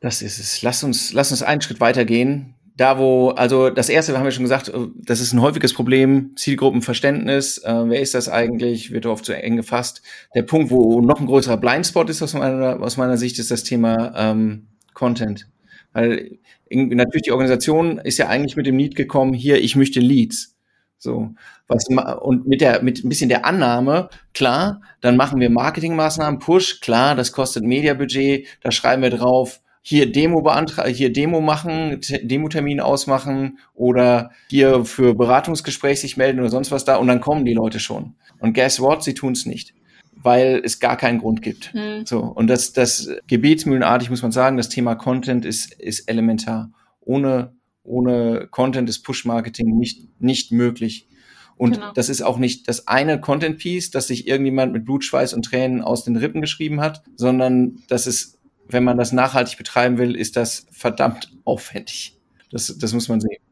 [0.00, 0.60] Das ist es.
[0.60, 4.44] Lass uns, lass uns einen Schritt weitergehen da wo, also das erste haben wir schon
[4.44, 9.24] gesagt, äh, das ist ein häufiges Problem, Zielgruppenverständnis, äh, wer ist das eigentlich, wird oft
[9.24, 10.02] zu eng gefasst.
[10.34, 13.62] Der Punkt, wo noch ein größerer Blindspot ist aus meiner, aus meiner Sicht, ist das
[13.62, 15.48] Thema ähm, Content.
[15.92, 16.38] Weil
[16.70, 20.56] natürlich die Organisation ist ja eigentlich mit dem Need gekommen, hier, ich möchte Leads.
[20.98, 21.34] So,
[21.68, 21.86] was
[22.22, 27.14] und mit der mit ein bisschen der Annahme, klar, dann machen wir Marketingmaßnahmen, Push, klar,
[27.14, 33.58] das kostet Mediabudget, da schreiben wir drauf, hier Demo beantragen, hier Demo machen, Demo-Termin ausmachen
[33.74, 37.78] oder hier für Beratungsgespräch sich melden oder sonst was da und dann kommen die Leute
[37.78, 38.14] schon.
[38.38, 39.04] Und guess what?
[39.04, 39.74] Sie tun es nicht,
[40.16, 41.74] weil es gar keinen Grund gibt.
[41.74, 42.06] Mhm.
[42.06, 46.70] So und das, das gebetsmühlenartig muss man sagen, das Thema Content ist ist elementar.
[47.02, 51.08] Ohne ohne Content ist Push-Marketing nicht nicht möglich.
[51.56, 51.92] Und genau.
[51.92, 55.82] das ist auch nicht das eine Content-Piece, das sich irgendjemand mit Blut, Schweiß und Tränen
[55.82, 60.36] aus den Rippen geschrieben hat, sondern das ist wenn man das nachhaltig betreiben will, ist
[60.36, 62.16] das verdammt aufwendig.
[62.50, 63.42] Das, das muss man sehen.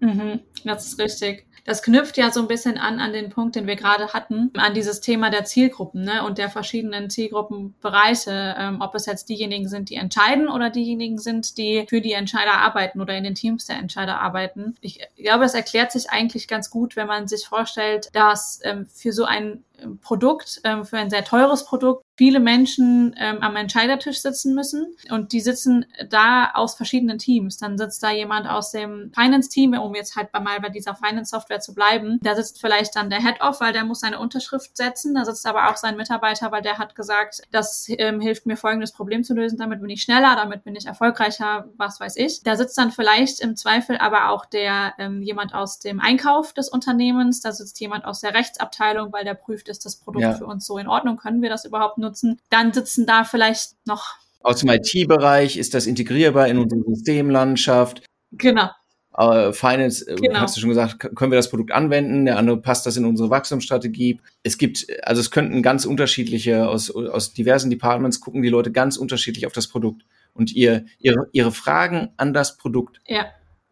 [0.00, 1.46] Mhm, das ist richtig.
[1.64, 4.74] Das knüpft ja so ein bisschen an an den Punkt, den wir gerade hatten, an
[4.74, 9.88] dieses Thema der Zielgruppen ne, und der verschiedenen Zielgruppenbereiche, ähm, ob es jetzt diejenigen sind,
[9.88, 13.78] die entscheiden oder diejenigen sind, die für die Entscheider arbeiten oder in den Teams der
[13.78, 14.74] Entscheider arbeiten.
[14.82, 19.12] Ich glaube, es erklärt sich eigentlich ganz gut, wenn man sich vorstellt, dass ähm, für
[19.12, 19.64] so ein
[20.02, 25.32] Produkt, ähm, für ein sehr teures Produkt, viele Menschen ähm, am Entscheidertisch sitzen müssen und
[25.32, 27.56] die sitzen da aus verschiedenen Teams.
[27.56, 31.74] Dann sitzt da jemand aus dem Finance-Team, um jetzt halt mal bei dieser Finance-Software zu
[31.74, 32.20] bleiben.
[32.22, 35.14] Da sitzt vielleicht dann der Head-Off, weil der muss seine Unterschrift setzen.
[35.14, 38.92] Da sitzt aber auch sein Mitarbeiter, weil der hat gesagt, das ähm, hilft mir folgendes
[38.92, 42.42] Problem zu lösen, damit bin ich schneller, damit bin ich erfolgreicher, was weiß ich.
[42.42, 46.68] Da sitzt dann vielleicht im Zweifel aber auch der ähm, jemand aus dem Einkauf des
[46.68, 50.34] Unternehmens, da sitzt jemand aus der Rechtsabteilung, weil der prüft, ist das Produkt ja.
[50.34, 52.40] für uns so in Ordnung, können wir das überhaupt nutzen.
[52.50, 54.14] Dann sitzen da vielleicht noch.
[54.40, 58.02] Aus dem IT-Bereich ist das integrierbar in unsere Systemlandschaft.
[58.32, 58.68] Genau.
[59.16, 60.40] Uh, Finance, äh, genau.
[60.40, 62.24] hast du schon gesagt, können wir das Produkt anwenden?
[62.24, 64.20] Der andere passt das in unsere Wachstumsstrategie.
[64.42, 68.96] Es gibt, also es könnten ganz unterschiedliche, aus, aus diversen Departments gucken die Leute ganz
[68.96, 70.02] unterschiedlich auf das Produkt
[70.32, 73.26] und ihr, ihre, ihre Fragen an das Produkt ja.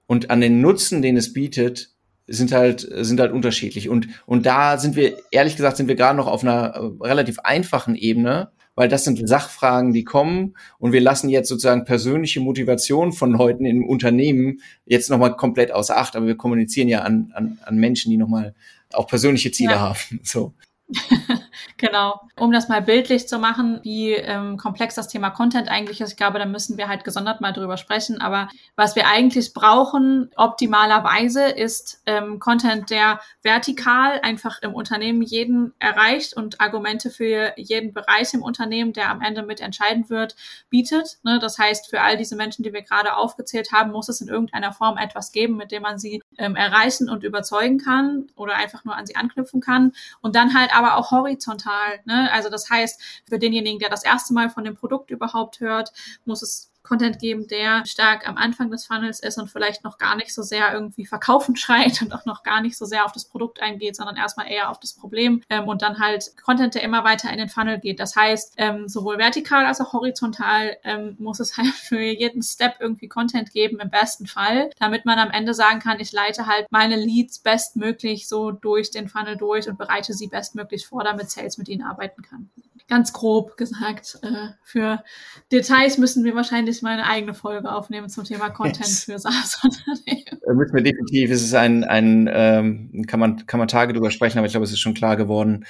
[0.06, 1.91] und an den Nutzen, den es bietet,
[2.32, 3.88] sind halt, sind halt unterschiedlich.
[3.88, 7.38] Und, und da sind wir, ehrlich gesagt, sind wir gerade noch auf einer äh, relativ
[7.40, 13.12] einfachen Ebene, weil das sind Sachfragen, die kommen und wir lassen jetzt sozusagen persönliche Motivation
[13.12, 17.58] von Leuten im Unternehmen jetzt nochmal komplett außer Acht, aber wir kommunizieren ja an, an,
[17.64, 18.54] an Menschen, die nochmal
[18.92, 19.80] auch persönliche Ziele ja.
[19.80, 20.20] haben.
[20.22, 20.54] So.
[21.82, 22.20] genau.
[22.38, 26.16] Um das mal bildlich zu machen, wie ähm, komplex das Thema Content eigentlich ist, ich
[26.16, 28.20] glaube, da müssen wir halt gesondert mal drüber sprechen.
[28.20, 35.74] Aber was wir eigentlich brauchen, optimalerweise, ist ähm, Content, der vertikal einfach im Unternehmen jeden
[35.80, 40.36] erreicht und Argumente für jeden Bereich im Unternehmen, der am Ende mit entscheiden wird,
[40.70, 41.18] bietet.
[41.24, 41.40] Ne?
[41.40, 44.72] Das heißt, für all diese Menschen, die wir gerade aufgezählt haben, muss es in irgendeiner
[44.72, 48.96] Form etwas geben, mit dem man sie ähm, erreichen und überzeugen kann oder einfach nur
[48.96, 49.92] an sie anknüpfen kann.
[50.20, 51.71] Und dann halt aber auch horizontal.
[52.04, 52.30] Ne?
[52.32, 55.92] Also das heißt, für denjenigen, der das erste Mal von dem Produkt überhaupt hört,
[56.24, 60.16] muss es Content geben, der stark am Anfang des Funnels ist und vielleicht noch gar
[60.16, 63.24] nicht so sehr irgendwie verkaufen schreit und auch noch gar nicht so sehr auf das
[63.24, 67.04] Produkt eingeht, sondern erstmal eher auf das Problem ähm, und dann halt Content, der immer
[67.04, 68.00] weiter in den Funnel geht.
[68.00, 72.76] Das heißt, ähm, sowohl vertikal als auch horizontal ähm, muss es halt für jeden Step
[72.80, 76.66] irgendwie Content geben, im besten Fall, damit man am Ende sagen kann, ich leite halt
[76.70, 81.58] meine Leads bestmöglich so durch den Funnel durch und bereite sie bestmöglich vor, damit Sales
[81.58, 82.50] mit ihnen arbeiten kann
[82.92, 84.18] ganz grob gesagt.
[84.22, 85.02] Äh, für
[85.50, 89.04] Details müssen wir wahrscheinlich mal eine eigene Folge aufnehmen zum Thema Content yes.
[89.04, 90.22] für SaaS-Unternehmen.
[90.44, 91.30] Äh, müssen wir definitiv.
[91.30, 94.64] Es ist ein, ein ähm, kann man kann man Tage drüber sprechen, aber ich glaube,
[94.64, 95.66] es ist schon klar geworden,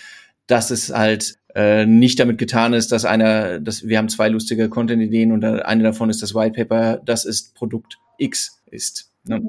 [0.46, 4.70] dass es halt äh, nicht damit getan ist, dass einer, dass wir haben zwei lustige
[4.70, 9.10] Content-Ideen und eine davon ist das White Paper, das ist Produkt X ist.
[9.24, 9.46] Ne?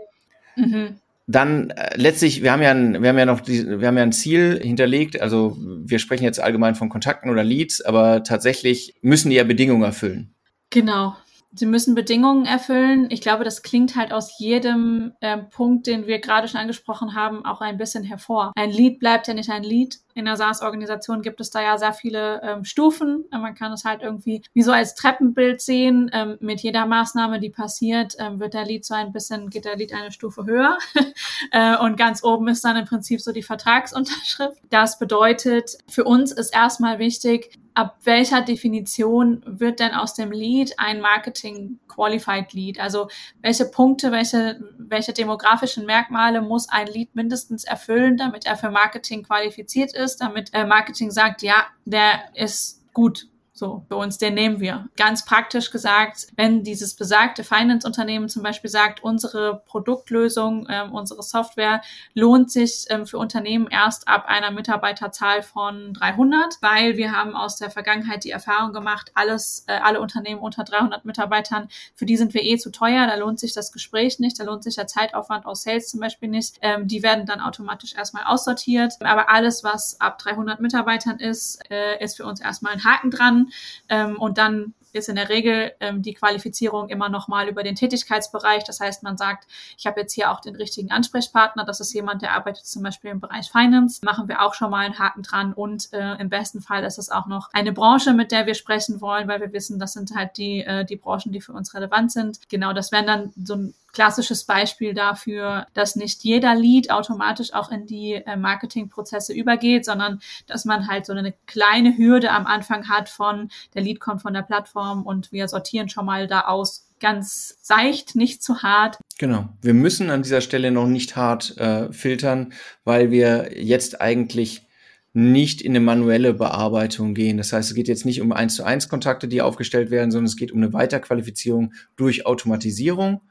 [0.57, 0.95] Mhm
[1.27, 4.03] dann äh, letztlich, wir haben ja ein, wir haben ja noch die, wir haben ja
[4.03, 5.21] ein Ziel hinterlegt.
[5.21, 9.83] Also wir sprechen jetzt allgemein von Kontakten oder Leads, aber tatsächlich müssen die ja Bedingungen
[9.83, 10.33] erfüllen.
[10.69, 11.15] Genau.
[11.55, 13.07] Sie müssen Bedingungen erfüllen.
[13.09, 17.45] Ich glaube, das klingt halt aus jedem äh, Punkt, den wir gerade schon angesprochen haben,
[17.45, 18.51] auch ein bisschen hervor.
[18.55, 19.99] Ein Lead bleibt ja nicht ein Lead.
[20.13, 23.25] In der SaaS-Organisation gibt es da ja sehr viele ähm, Stufen.
[23.31, 26.09] Man kann es halt irgendwie wie so als Treppenbild sehen.
[26.13, 29.75] Ähm, mit jeder Maßnahme, die passiert, ähm, wird der Lead so ein bisschen, geht der
[29.75, 30.77] Lead eine Stufe höher.
[31.51, 34.61] äh, und ganz oben ist dann im Prinzip so die Vertragsunterschrift.
[34.69, 40.73] Das bedeutet, für uns ist erstmal wichtig, ab welcher Definition wird denn aus dem Lead
[40.77, 42.79] ein Marketing Qualified Lead?
[42.79, 43.07] Also
[43.41, 49.23] welche Punkte, welche, welche demografischen Merkmale muss ein Lead mindestens erfüllen, damit er für Marketing
[49.23, 54.59] qualifiziert ist, damit äh, Marketing sagt, ja, der ist gut so, für uns, den nehmen
[54.59, 54.89] wir.
[54.97, 61.81] Ganz praktisch gesagt, wenn dieses besagte Finance-Unternehmen zum Beispiel sagt, unsere Produktlösung, ähm, unsere Software
[62.15, 67.57] lohnt sich ähm, für Unternehmen erst ab einer Mitarbeiterzahl von 300, weil wir haben aus
[67.57, 72.33] der Vergangenheit die Erfahrung gemacht, alles, äh, alle Unternehmen unter 300 Mitarbeitern, für die sind
[72.33, 75.45] wir eh zu teuer, da lohnt sich das Gespräch nicht, da lohnt sich der Zeitaufwand
[75.45, 76.57] aus Sales zum Beispiel nicht.
[76.63, 78.93] Ähm, die werden dann automatisch erstmal aussortiert.
[79.01, 83.42] Aber alles, was ab 300 Mitarbeitern ist, äh, ist für uns erstmal ein Haken dran
[83.89, 88.63] ähm, und dann ist in der Regel ähm, die Qualifizierung immer nochmal über den Tätigkeitsbereich.
[88.63, 91.65] Das heißt, man sagt, ich habe jetzt hier auch den richtigen Ansprechpartner.
[91.65, 94.01] Das ist jemand, der arbeitet zum Beispiel im Bereich Finance.
[94.05, 95.53] Machen wir auch schon mal einen Haken dran.
[95.53, 99.01] Und äh, im besten Fall ist es auch noch eine Branche, mit der wir sprechen
[99.01, 102.11] wollen, weil wir wissen, das sind halt die, äh, die Branchen, die für uns relevant
[102.11, 102.39] sind.
[102.49, 107.71] Genau, das wären dann so ein klassisches Beispiel dafür, dass nicht jeder Lead automatisch auch
[107.71, 112.89] in die äh, Marketingprozesse übergeht, sondern dass man halt so eine kleine Hürde am Anfang
[112.89, 116.87] hat von, der Lead kommt von der Plattform und wir sortieren schon mal da aus
[116.99, 118.97] ganz seicht, nicht zu hart.
[119.19, 119.49] Genau.
[119.61, 122.53] Wir müssen an dieser Stelle noch nicht hart äh, filtern,
[122.85, 124.65] weil wir jetzt eigentlich
[125.11, 127.37] nicht in eine manuelle Bearbeitung gehen.
[127.37, 130.25] Das heißt, es geht jetzt nicht um eins zu eins Kontakte, die aufgestellt werden, sondern
[130.25, 133.21] es geht um eine Weiterqualifizierung durch Automatisierung.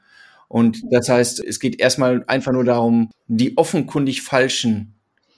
[0.53, 4.93] Und das heißt, es geht erstmal einfach nur darum, die offenkundig falschen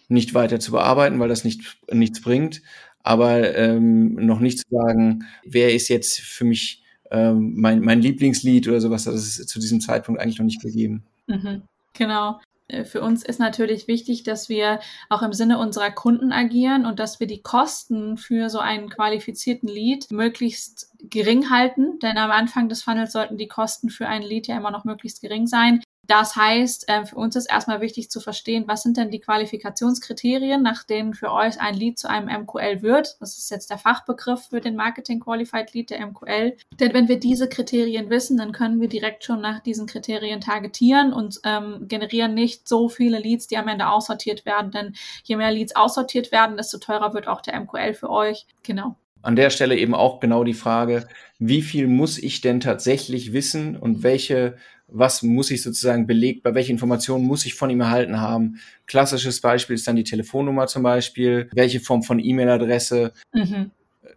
[0.09, 2.61] nicht weiter zu bearbeiten, weil das nicht, nichts bringt.
[3.01, 8.67] aber ähm, noch nicht zu sagen, wer ist jetzt für mich ähm, mein, mein Lieblingslied
[8.67, 11.05] oder sowas, das ist zu diesem Zeitpunkt eigentlich noch nicht gegeben.
[11.27, 11.61] Mhm,
[11.93, 12.41] genau.
[12.67, 16.99] Äh, für uns ist natürlich wichtig, dass wir auch im Sinne unserer Kunden agieren und
[16.99, 21.99] dass wir die Kosten für so einen qualifizierten Lead möglichst gering halten.
[21.99, 25.21] Denn am Anfang des Funnels sollten die Kosten für ein Lead ja immer noch möglichst
[25.21, 25.81] gering sein.
[26.07, 30.61] Das heißt, äh, für uns ist erstmal wichtig zu verstehen, was sind denn die Qualifikationskriterien,
[30.61, 33.17] nach denen für euch ein Lead zu einem MQL wird.
[33.19, 36.57] Das ist jetzt der Fachbegriff für den Marketing Qualified Lead, der MQL.
[36.79, 41.13] Denn wenn wir diese Kriterien wissen, dann können wir direkt schon nach diesen Kriterien targetieren
[41.13, 44.71] und ähm, generieren nicht so viele Leads, die am Ende aussortiert werden.
[44.71, 48.45] Denn je mehr Leads aussortiert werden, desto teurer wird auch der MQL für euch.
[48.63, 48.95] Genau
[49.25, 51.07] an der Stelle eben auch genau die Frage,
[51.39, 54.55] wie viel muss ich denn tatsächlich wissen und welche
[54.87, 58.59] was muss ich sozusagen belegt, bei welche Informationen muss ich von ihm erhalten haben.
[58.85, 63.11] Klassisches Beispiel ist dann die Telefonnummer zum Beispiel, welche Form von E-Mail-Adresse.
[63.33, 63.71] Mhm.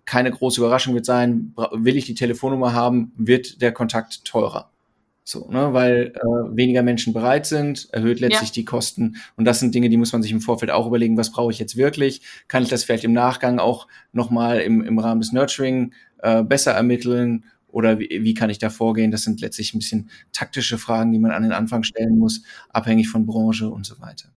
[0.05, 4.71] Keine große Überraschung wird sein, will ich die Telefonnummer haben, wird der Kontakt teurer.
[5.25, 8.55] So, ne, weil äh, weniger Menschen bereit sind, erhöht letztlich ja.
[8.55, 9.17] die Kosten.
[9.37, 11.59] Und das sind Dinge, die muss man sich im Vorfeld auch überlegen, was brauche ich
[11.59, 12.23] jetzt wirklich?
[12.49, 15.93] Kann ich das vielleicht im Nachgang auch nochmal im, im Rahmen des Nurturing
[16.23, 17.45] äh, besser ermitteln?
[17.69, 19.11] Oder wie, wie kann ich da vorgehen?
[19.11, 23.09] Das sind letztlich ein bisschen taktische Fragen, die man an den Anfang stellen muss, abhängig
[23.09, 24.31] von Branche und so weiter.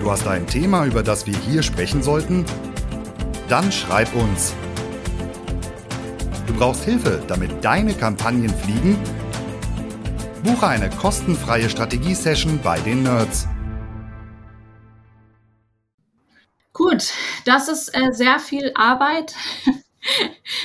[0.00, 2.44] Du hast ein Thema, über das wir hier sprechen sollten?
[3.48, 4.54] Dann schreib uns.
[6.46, 8.96] Du brauchst Hilfe, damit deine Kampagnen fliegen?
[10.42, 13.48] Buche eine kostenfreie Strategiesession bei den Nerds.
[16.72, 17.12] Gut,
[17.44, 19.34] das ist äh, sehr viel Arbeit.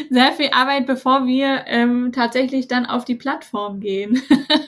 [0.09, 4.21] sehr viel Arbeit, bevor wir ähm, tatsächlich dann auf die Plattform gehen.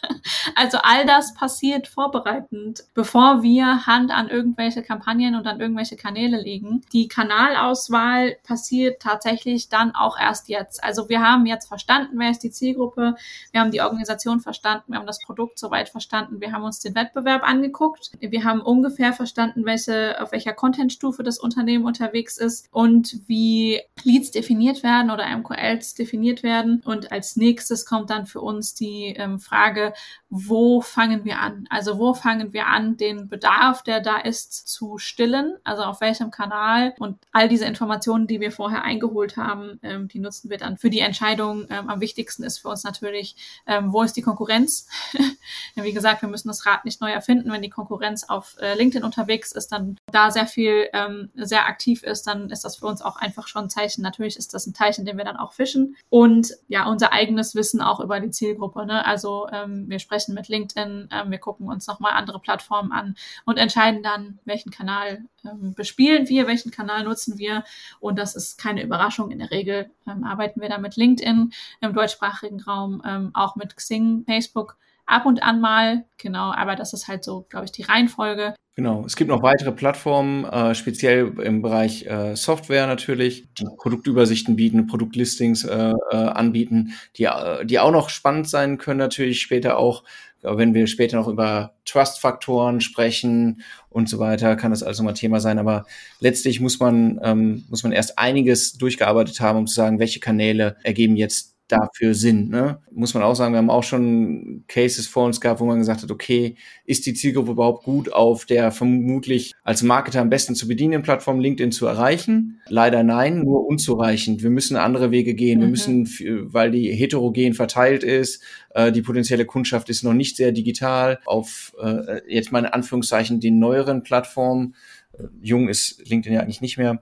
[0.55, 6.41] also all das passiert vorbereitend, bevor wir Hand an irgendwelche Kampagnen und an irgendwelche Kanäle
[6.41, 6.81] legen.
[6.93, 10.83] Die Kanalauswahl passiert tatsächlich dann auch erst jetzt.
[10.83, 13.15] Also wir haben jetzt verstanden, wer ist die Zielgruppe,
[13.51, 16.95] wir haben die Organisation verstanden, wir haben das Produkt soweit verstanden, wir haben uns den
[16.95, 23.19] Wettbewerb angeguckt, wir haben ungefähr verstanden, welche, auf welcher Contentstufe das Unternehmen unterwegs ist und
[23.27, 26.81] wie Leads definiert definiert werden oder MQLs definiert werden.
[26.85, 29.93] Und als nächstes kommt dann für uns die ähm, Frage,
[30.29, 31.65] wo fangen wir an?
[31.69, 35.57] Also wo fangen wir an, den Bedarf, der da ist, zu stillen?
[35.63, 36.93] Also auf welchem Kanal?
[36.99, 40.89] Und all diese Informationen, die wir vorher eingeholt haben, ähm, die nutzen wir dann für
[40.89, 41.67] die Entscheidung.
[41.69, 43.35] Ähm, am wichtigsten ist für uns natürlich,
[43.67, 44.87] ähm, wo ist die Konkurrenz?
[45.75, 47.51] Wie gesagt, wir müssen das Rad nicht neu erfinden.
[47.51, 52.03] Wenn die Konkurrenz auf äh, LinkedIn unterwegs ist, dann da sehr viel, ähm, sehr aktiv
[52.03, 54.01] ist, dann ist das für uns auch einfach schon ein Zeichen.
[54.01, 55.95] Natürlich ist das ein Teich, in dem wir dann auch fischen.
[56.09, 58.85] Und ja, unser eigenes Wissen auch über die Zielgruppe.
[58.85, 59.05] Ne?
[59.05, 63.15] Also ähm, wir sprechen sprechen mit LinkedIn, ähm, wir gucken uns nochmal andere Plattformen an
[63.45, 67.63] und entscheiden dann, welchen Kanal ähm, bespielen wir, welchen Kanal nutzen wir.
[67.99, 69.31] Und das ist keine Überraschung.
[69.31, 73.75] In der Regel ähm, arbeiten wir da mit LinkedIn im deutschsprachigen Raum, ähm, auch mit
[73.75, 77.83] Xing, Facebook ab und an mal, genau, aber das ist halt so, glaube ich, die
[77.83, 78.55] Reihenfolge.
[78.77, 84.57] Genau, es gibt noch weitere Plattformen, äh, speziell im Bereich äh, Software natürlich, die Produktübersichten
[84.57, 89.77] bieten, Produktlistings äh, äh, anbieten, die, äh, die auch noch spannend sein können, natürlich später
[89.77, 90.03] auch,
[90.41, 95.39] wenn wir später noch über Trust-Faktoren sprechen und so weiter, kann das also mal Thema
[95.39, 95.57] sein.
[95.57, 95.85] Aber
[96.19, 100.75] letztlich muss man, ähm, muss man erst einiges durchgearbeitet haben, um zu sagen, welche Kanäle
[100.83, 102.49] ergeben jetzt dafür Sinn.
[102.49, 102.79] Ne?
[102.91, 106.03] Muss man auch sagen, wir haben auch schon Cases vor uns gehabt, wo man gesagt
[106.03, 106.55] hat, okay,
[106.85, 111.39] ist die Zielgruppe überhaupt gut auf der vermutlich als Marketer am besten zu bedienenden Plattform
[111.39, 112.61] LinkedIn zu erreichen?
[112.67, 114.43] Leider nein, nur unzureichend.
[114.43, 115.57] Wir müssen andere Wege gehen.
[115.59, 115.63] Mhm.
[115.63, 116.07] Wir müssen,
[116.53, 118.43] weil die heterogen verteilt ist,
[118.75, 123.39] äh, die potenzielle Kundschaft ist noch nicht sehr digital, auf äh, jetzt mal in Anführungszeichen
[123.39, 124.75] den neueren Plattformen.
[125.17, 127.01] Äh, jung ist LinkedIn ja eigentlich nicht mehr.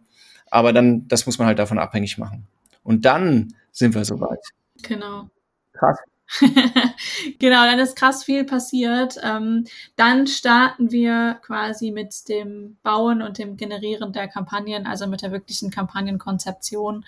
[0.49, 2.47] Aber dann, das muss man halt davon abhängig machen.
[2.83, 4.39] Und dann sind wir soweit.
[4.81, 5.29] Genau.
[5.73, 5.99] Krass.
[7.39, 9.17] genau, dann ist krass viel passiert.
[9.21, 9.65] Ähm,
[9.95, 15.31] dann starten wir quasi mit dem Bauen und dem Generieren der Kampagnen, also mit der
[15.31, 17.05] wirklichen Kampagnenkonzeption.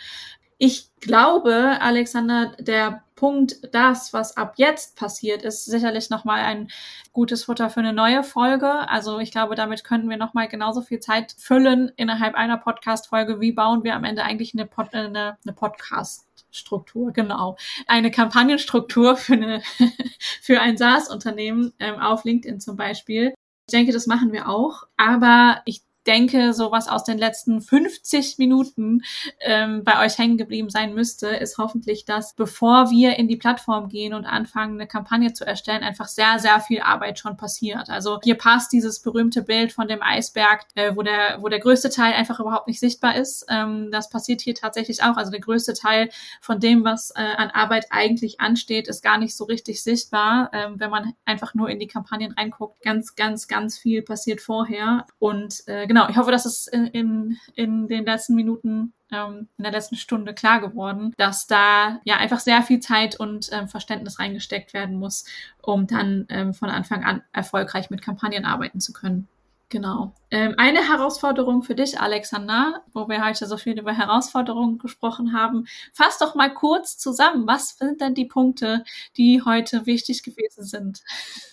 [0.57, 6.69] Ich glaube, Alexander, der Punkt, das, was ab jetzt passiert, ist sicherlich nochmal ein
[7.13, 8.89] gutes Futter für eine neue Folge.
[8.89, 13.39] Also ich glaube, damit könnten wir nochmal genauso viel Zeit füllen innerhalb einer Podcast-Folge.
[13.41, 16.25] Wie bauen wir am Ende eigentlich eine, Pod äh, eine, eine Podcast?
[16.55, 17.57] Struktur, genau.
[17.87, 19.61] Eine Kampagnenstruktur für, eine,
[20.41, 23.33] für ein SaaS-Unternehmen ähm, auf LinkedIn zum Beispiel.
[23.67, 24.83] Ich denke, das machen wir auch.
[24.97, 29.01] Aber ich denke, sowas aus den letzten 50 Minuten
[29.41, 33.89] ähm, bei euch hängen geblieben sein müsste, ist hoffentlich, dass bevor wir in die Plattform
[33.89, 37.89] gehen und anfangen, eine Kampagne zu erstellen, einfach sehr, sehr viel Arbeit schon passiert.
[37.89, 41.89] Also hier passt dieses berühmte Bild von dem Eisberg, äh, wo der, wo der größte
[41.89, 43.45] Teil einfach überhaupt nicht sichtbar ist.
[43.49, 45.17] Ähm, das passiert hier tatsächlich auch.
[45.17, 46.09] Also der größte Teil
[46.41, 50.75] von dem, was äh, an Arbeit eigentlich ansteht, ist gar nicht so richtig sichtbar, ähm,
[50.79, 52.81] wenn man einfach nur in die Kampagnen reinguckt.
[52.81, 55.05] Ganz, ganz, ganz viel passiert vorher.
[55.19, 59.63] Und äh, genau, ich hoffe, dass es in, in, in den letzten Minuten ähm, in
[59.63, 64.19] der letzten Stunde klar geworden, dass da ja einfach sehr viel Zeit und ähm, Verständnis
[64.19, 65.23] reingesteckt werden muss,
[65.61, 69.29] um dann ähm, von Anfang an erfolgreich mit Kampagnen arbeiten zu können.
[69.69, 70.13] Genau.
[70.31, 75.65] Ähm, eine Herausforderung für dich, Alexander, wo wir heute so viel über Herausforderungen gesprochen haben.
[75.93, 77.47] Fass doch mal kurz zusammen.
[77.47, 78.83] Was sind denn die Punkte,
[79.17, 81.01] die heute wichtig gewesen sind?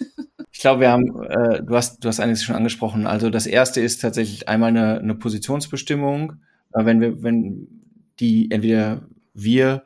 [0.53, 3.07] Ich glaube, wir haben, äh, du hast, du hast einiges schon angesprochen.
[3.07, 6.35] Also das erste ist tatsächlich einmal eine, eine Positionsbestimmung.
[6.75, 7.69] Äh, wenn wir, wenn
[8.21, 9.03] die entweder
[9.35, 9.83] wir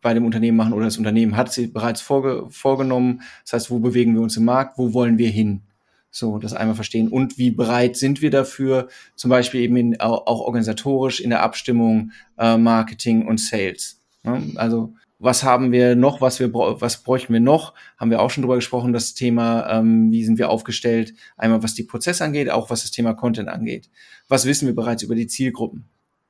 [0.00, 3.22] bei dem Unternehmen machen oder das Unternehmen hat sie bereits vorge vorgenommen.
[3.44, 4.78] Das heißt, wo bewegen wir uns im Markt?
[4.78, 5.62] Wo wollen wir hin?
[6.10, 7.08] So, das einmal verstehen.
[7.08, 12.12] Und wie bereit sind wir dafür, zum Beispiel eben in, auch, organisatorisch in der Abstimmung,
[12.38, 13.97] äh, Marketing und Sales.
[14.22, 14.52] Ne?
[14.56, 17.74] Also was haben wir noch, was wir was bräuchten wir noch?
[17.96, 21.74] Haben wir auch schon drüber gesprochen, das Thema, ähm, wie sind wir aufgestellt, einmal was
[21.74, 23.90] die Prozesse angeht, auch was das Thema Content angeht.
[24.28, 25.88] Was wissen wir bereits über die Zielgruppen?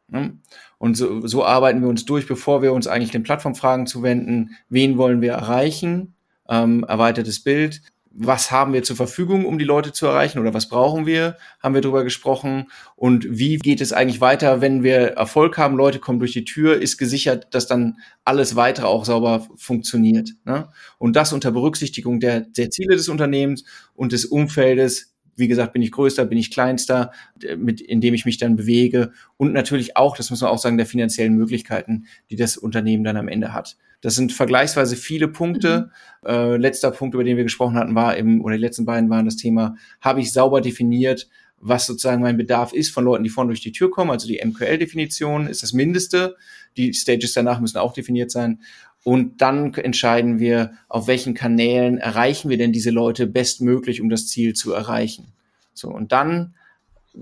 [0.09, 0.39] Ne?
[0.79, 4.57] Und so, so arbeiten wir uns durch, bevor wir uns eigentlich den Plattformfragen zuwenden.
[4.71, 6.15] Wen wollen wir erreichen?
[6.49, 10.69] Ähm, erweitertes Bild was haben wir zur Verfügung, um die Leute zu erreichen oder was
[10.69, 12.67] brauchen wir, haben wir drüber gesprochen.
[12.97, 16.81] Und wie geht es eigentlich weiter, wenn wir Erfolg haben, Leute kommen durch die Tür,
[16.81, 20.31] ist gesichert, dass dann alles weitere auch sauber funktioniert.
[20.45, 20.69] Ne?
[20.99, 25.15] Und das unter Berücksichtigung der, der Ziele des Unternehmens und des Umfeldes.
[25.37, 27.13] Wie gesagt, bin ich größter, bin ich kleinster,
[27.57, 29.13] mit, in dem ich mich dann bewege.
[29.37, 33.17] Und natürlich auch, das muss man auch sagen, der finanziellen Möglichkeiten, die das Unternehmen dann
[33.17, 33.77] am Ende hat.
[34.01, 35.91] Das sind vergleichsweise viele Punkte.
[36.23, 36.29] Mhm.
[36.29, 39.25] Äh, letzter Punkt, über den wir gesprochen hatten, war eben, oder die letzten beiden waren
[39.25, 41.29] das Thema, habe ich sauber definiert,
[41.61, 44.11] was sozusagen mein Bedarf ist von Leuten, die vorne durch die Tür kommen.
[44.11, 46.37] Also die MQL-Definition ist das Mindeste.
[46.77, 48.61] Die Stages danach müssen auch definiert sein.
[49.03, 54.29] Und dann entscheiden wir, auf welchen Kanälen erreichen wir denn diese Leute bestmöglich, um das
[54.29, 55.33] Ziel zu erreichen.
[55.75, 56.55] So, und dann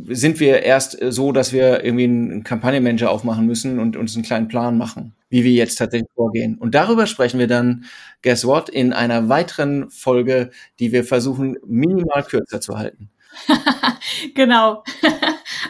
[0.09, 4.49] sind wir erst so, dass wir irgendwie einen Kampagnenmanager aufmachen müssen und uns einen kleinen
[4.49, 6.57] Plan machen wie wir jetzt tatsächlich vorgehen.
[6.57, 7.84] Und darüber sprechen wir dann,
[8.22, 13.11] guess what, in einer weiteren Folge, die wir versuchen, minimal kürzer zu halten.
[14.34, 14.82] genau.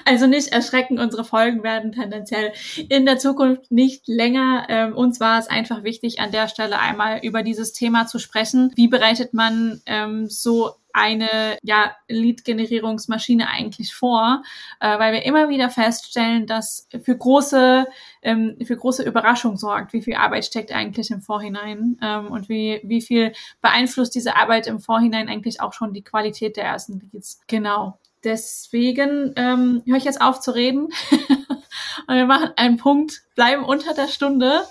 [0.04, 2.52] Also nicht erschrecken, unsere Folgen werden tendenziell
[2.88, 4.66] in der Zukunft nicht länger.
[4.68, 8.72] Ähm, uns war es einfach wichtig, an der Stelle einmal über dieses Thema zu sprechen.
[8.76, 14.42] Wie bereitet man ähm, so eine ja, Lead-Generierungsmaschine eigentlich vor,
[14.80, 17.86] äh, weil wir immer wieder feststellen, dass für große,
[18.22, 22.80] ähm, für große Überraschung sorgt, wie viel Arbeit steckt eigentlich im Vorhinein ähm, und wie,
[22.82, 27.42] wie viel beeinflusst diese Arbeit im Vorhinein eigentlich auch schon die Qualität der ersten Leads.
[27.46, 27.98] Genau.
[28.26, 30.86] Deswegen ähm, höre ich jetzt auf zu reden
[32.08, 34.62] und wir machen einen Punkt, bleiben unter der Stunde.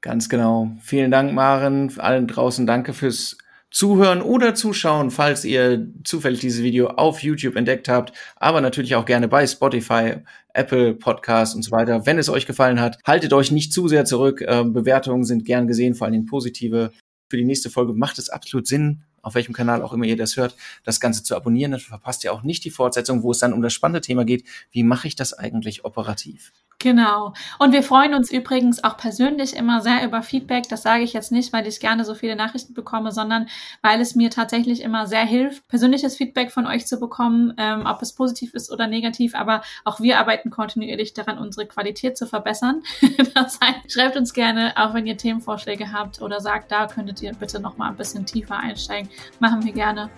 [0.00, 0.72] Ganz genau.
[0.82, 1.96] Vielen Dank, Maren.
[1.98, 3.38] Allen draußen danke fürs
[3.70, 9.04] Zuhören oder Zuschauen, falls ihr zufällig dieses Video auf YouTube entdeckt habt, aber natürlich auch
[9.04, 10.16] gerne bei Spotify,
[10.52, 12.06] Apple Podcasts und so weiter.
[12.06, 14.44] Wenn es euch gefallen hat, haltet euch nicht zu sehr zurück.
[14.46, 16.90] Ähm, Bewertungen sind gern gesehen, vor allem positive.
[17.30, 20.36] Für die nächste Folge macht es absolut Sinn, auf welchem Kanal auch immer ihr das
[20.36, 21.72] hört, das Ganze zu abonnieren.
[21.72, 24.44] Dann verpasst ihr auch nicht die Fortsetzung, wo es dann um das spannende Thema geht.
[24.70, 26.52] Wie mache ich das eigentlich operativ?
[26.78, 27.32] Genau.
[27.58, 30.68] Und wir freuen uns übrigens auch persönlich immer sehr über Feedback.
[30.68, 33.46] Das sage ich jetzt nicht, weil ich gerne so viele Nachrichten bekomme, sondern
[33.82, 38.02] weil es mir tatsächlich immer sehr hilft, persönliches Feedback von euch zu bekommen, ähm, ob
[38.02, 39.34] es positiv ist oder negativ.
[39.34, 42.82] Aber auch wir arbeiten kontinuierlich daran, unsere Qualität zu verbessern.
[43.34, 47.32] das heißt, schreibt uns gerne, auch wenn ihr Themenvorschläge habt oder sagt, da könntet ihr
[47.32, 49.08] bitte noch mal ein bisschen tiefer einsteigen.
[49.40, 50.10] Machen wir gerne.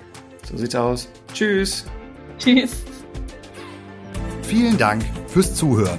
[0.44, 1.08] So sieht's aus.
[1.32, 1.86] Tschüss.
[2.38, 2.84] Tschüss.
[4.42, 5.98] Vielen Dank fürs Zuhören.